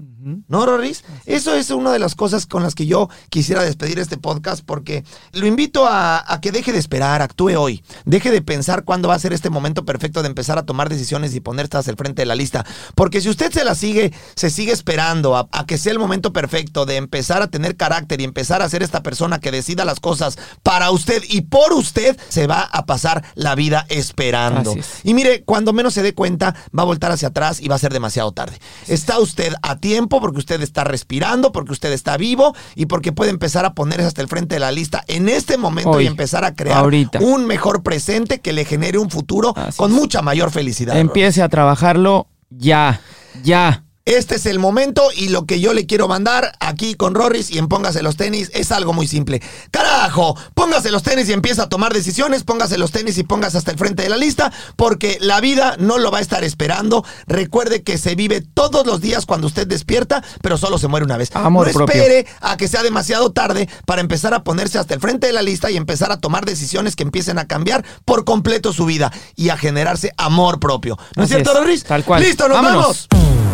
¿No, 0.49 0.65
Roris? 0.65 1.05
Eso 1.27 1.55
es 1.55 1.71
una 1.71 1.93
de 1.93 1.99
las 1.99 2.15
cosas 2.15 2.47
con 2.47 2.63
las 2.63 2.75
que 2.75 2.87
yo 2.87 3.11
quisiera 3.29 3.63
despedir 3.63 3.99
este 3.99 4.17
podcast 4.17 4.65
porque 4.65 5.05
lo 5.33 5.47
invito 5.47 5.87
a, 5.87 6.25
a, 6.33 6.41
que 6.41 6.51
deje 6.51 6.73
de 6.73 6.79
esperar, 6.79 7.21
actúe 7.21 7.57
hoy. 7.59 7.85
Deje 8.07 8.31
de 8.31 8.41
pensar 8.41 8.85
cuándo 8.85 9.09
va 9.09 9.15
a 9.15 9.19
ser 9.19 9.35
este 9.35 9.51
momento 9.51 9.85
perfecto 9.85 10.23
de 10.23 10.29
empezar 10.29 10.59
a 10.59 10.65
tomar 10.65 10.89
decisiones 10.89 11.35
y 11.35 11.41
ponerte 11.41 11.77
hasta 11.77 11.91
el 11.91 11.99
frente 11.99 12.23
de 12.23 12.27
la 12.27 12.35
lista. 12.35 12.65
Porque 12.95 13.21
si 13.21 13.29
usted 13.29 13.53
se 13.53 13.65
la 13.65 13.75
sigue, 13.75 14.15
se 14.35 14.49
sigue 14.49 14.73
esperando 14.73 15.37
a, 15.37 15.49
a 15.53 15.67
que 15.67 15.77
sea 15.77 15.93
el 15.93 15.99
momento 15.99 16.33
perfecto 16.33 16.87
de 16.87 16.97
empezar 16.97 17.43
a 17.43 17.49
tener 17.49 17.77
carácter 17.77 18.21
y 18.21 18.25
empezar 18.25 18.63
a 18.63 18.69
ser 18.69 18.83
esta 18.83 19.03
persona 19.03 19.41
que 19.41 19.51
decida 19.51 19.85
las 19.85 20.01
cosas 20.01 20.39
para 20.63 20.91
usted 20.91 21.23
y 21.29 21.43
por 21.43 21.73
usted, 21.75 22.19
se 22.29 22.47
va 22.47 22.63
a 22.63 22.87
pasar 22.87 23.25
la 23.35 23.55
vida 23.55 23.85
esperando. 23.89 24.75
Y 25.03 25.15
mire, 25.15 25.45
cuando 25.45 25.73
menos 25.73 25.95
se 25.95 26.03
dé 26.03 26.15
cuenta, 26.15 26.55
va 26.77 26.83
a 26.83 26.87
voltar 26.87 27.13
hacia 27.13 27.29
atrás 27.29 27.61
y 27.61 27.69
va 27.69 27.77
a 27.77 27.79
ser 27.79 27.93
demasiado 27.93 28.33
tarde. 28.33 28.59
Está 28.89 29.19
usted 29.19 29.53
a 29.63 29.79
tiempo 29.79 30.14
porque 30.21 30.39
usted 30.39 30.61
está 30.63 30.85
respirando, 30.85 31.53
porque 31.53 31.73
usted 31.73 31.93
está 31.93 32.17
vivo 32.17 32.55
y 32.75 32.87
porque 32.87 33.13
puede 33.13 33.31
empezar 33.31 33.65
a 33.65 33.75
ponerse 33.75 34.07
hasta 34.07 34.23
el 34.23 34.29
frente 34.29 34.57
de 34.57 34.61
la 34.61 34.71
lista 34.73 35.05
en 35.09 35.29
este 35.29 35.57
momento 35.59 35.91
Hoy, 35.91 36.05
y 36.05 36.07
empezar 36.07 36.45
a 36.45 36.55
crear 36.55 36.79
ahorita. 36.79 37.21
un 37.21 37.47
mejor 37.47 37.83
presente 37.83 38.41
que 38.41 38.53
le 38.53 38.65
genere 38.65 38.99
un 38.99 39.11
futuro 39.11 39.53
Así 39.57 39.77
con 39.79 39.91
es. 39.93 39.97
mucha 39.97 40.23
mayor 40.23 40.51
felicidad. 40.51 40.99
Empiece 40.99 41.43
a 41.43 41.49
trabajarlo 41.49 42.29
ya, 42.51 43.01
ya. 43.43 43.85
Este 44.07 44.35
es 44.35 44.45
el 44.45 44.59
momento 44.59 45.09
y 45.17 45.31
lo 45.31 45.47
que 45.47 45.61
yo 45.61 45.73
le 45.73 45.87
quiero 45.87 46.09
mandar 46.09 46.53
aquí 46.61 46.95
con 46.95 47.15
Rorris 47.15 47.51
y 47.51 47.57
en 47.57 47.69
Póngase 47.69 48.03
los 48.03 48.17
tenis 48.19 48.51
es 48.53 48.71
algo 48.71 48.93
muy 48.93 49.09
simple. 49.09 49.41
Carajo, 49.71 50.37
póngase 50.53 50.91
los 50.91 51.03
tenis 51.03 51.27
y 51.31 51.33
empieza 51.33 51.63
a 51.63 51.69
tomar 51.71 51.95
decisiones, 51.95 52.45
póngase 52.45 52.77
los 52.77 52.93
tenis 52.93 53.17
y 53.17 53.23
póngase 53.23 53.57
hasta 53.57 53.71
el 53.71 53.79
frente 53.79 54.03
de 54.03 54.11
la 54.11 54.19
lista 54.19 54.53
porque 54.77 55.17
la 55.23 55.41
vida 55.41 55.77
no 55.79 55.97
lo 55.97 56.11
va 56.11 56.19
a 56.19 56.21
estar 56.21 56.45
esperando. 56.45 57.03
Recuerde 57.27 57.83
que 57.83 57.97
se 57.97 58.15
vive 58.15 58.43
todos 58.43 58.87
los 58.87 59.01
días 59.01 59.25
cuando 59.25 59.47
usted 59.47 59.67
despierta, 59.67 60.23
pero 60.43 60.59
solo 60.59 60.77
se 60.77 60.87
muere 60.87 61.07
una 61.07 61.17
vez. 61.17 61.31
Amor 61.33 61.69
no 61.69 61.73
propio. 61.73 61.95
espere 61.99 62.27
a 62.43 62.59
que 62.59 62.69
sea 62.69 62.83
demasiado 62.83 63.33
tarde 63.33 63.71
para 63.87 64.03
empezar 64.03 64.35
a 64.35 64.45
ponerse 64.45 64.79
hasta 64.79 64.93
el 64.93 65.01
frente 65.01 65.29
de 65.29 65.33
la 65.33 65.41
lista 65.41 65.71
y 65.71 65.79
empezar 65.79 66.13
a 66.13 66.19
tomar 66.21 66.45
decisiones 66.45 66.95
que 66.95 67.05
empiecen 67.05 67.39
a 67.39 67.47
cambiar 67.47 67.83
por 68.05 68.27
completo 68.27 68.75
su 68.75 68.85
vida 68.85 69.11
y 69.35 69.49
a 69.49 69.57
generarse 69.57 70.13
amor 70.19 70.61
propio. 70.61 70.99
¿No 71.17 71.23
es 71.23 71.31
cierto, 71.31 71.55
Rorris? 71.55 71.85
tal 71.85 72.05
cual. 72.05 72.23
Listo, 72.23 72.47
nos 72.49 72.57
Vámonos. 72.61 73.09
vamos. 73.11 73.54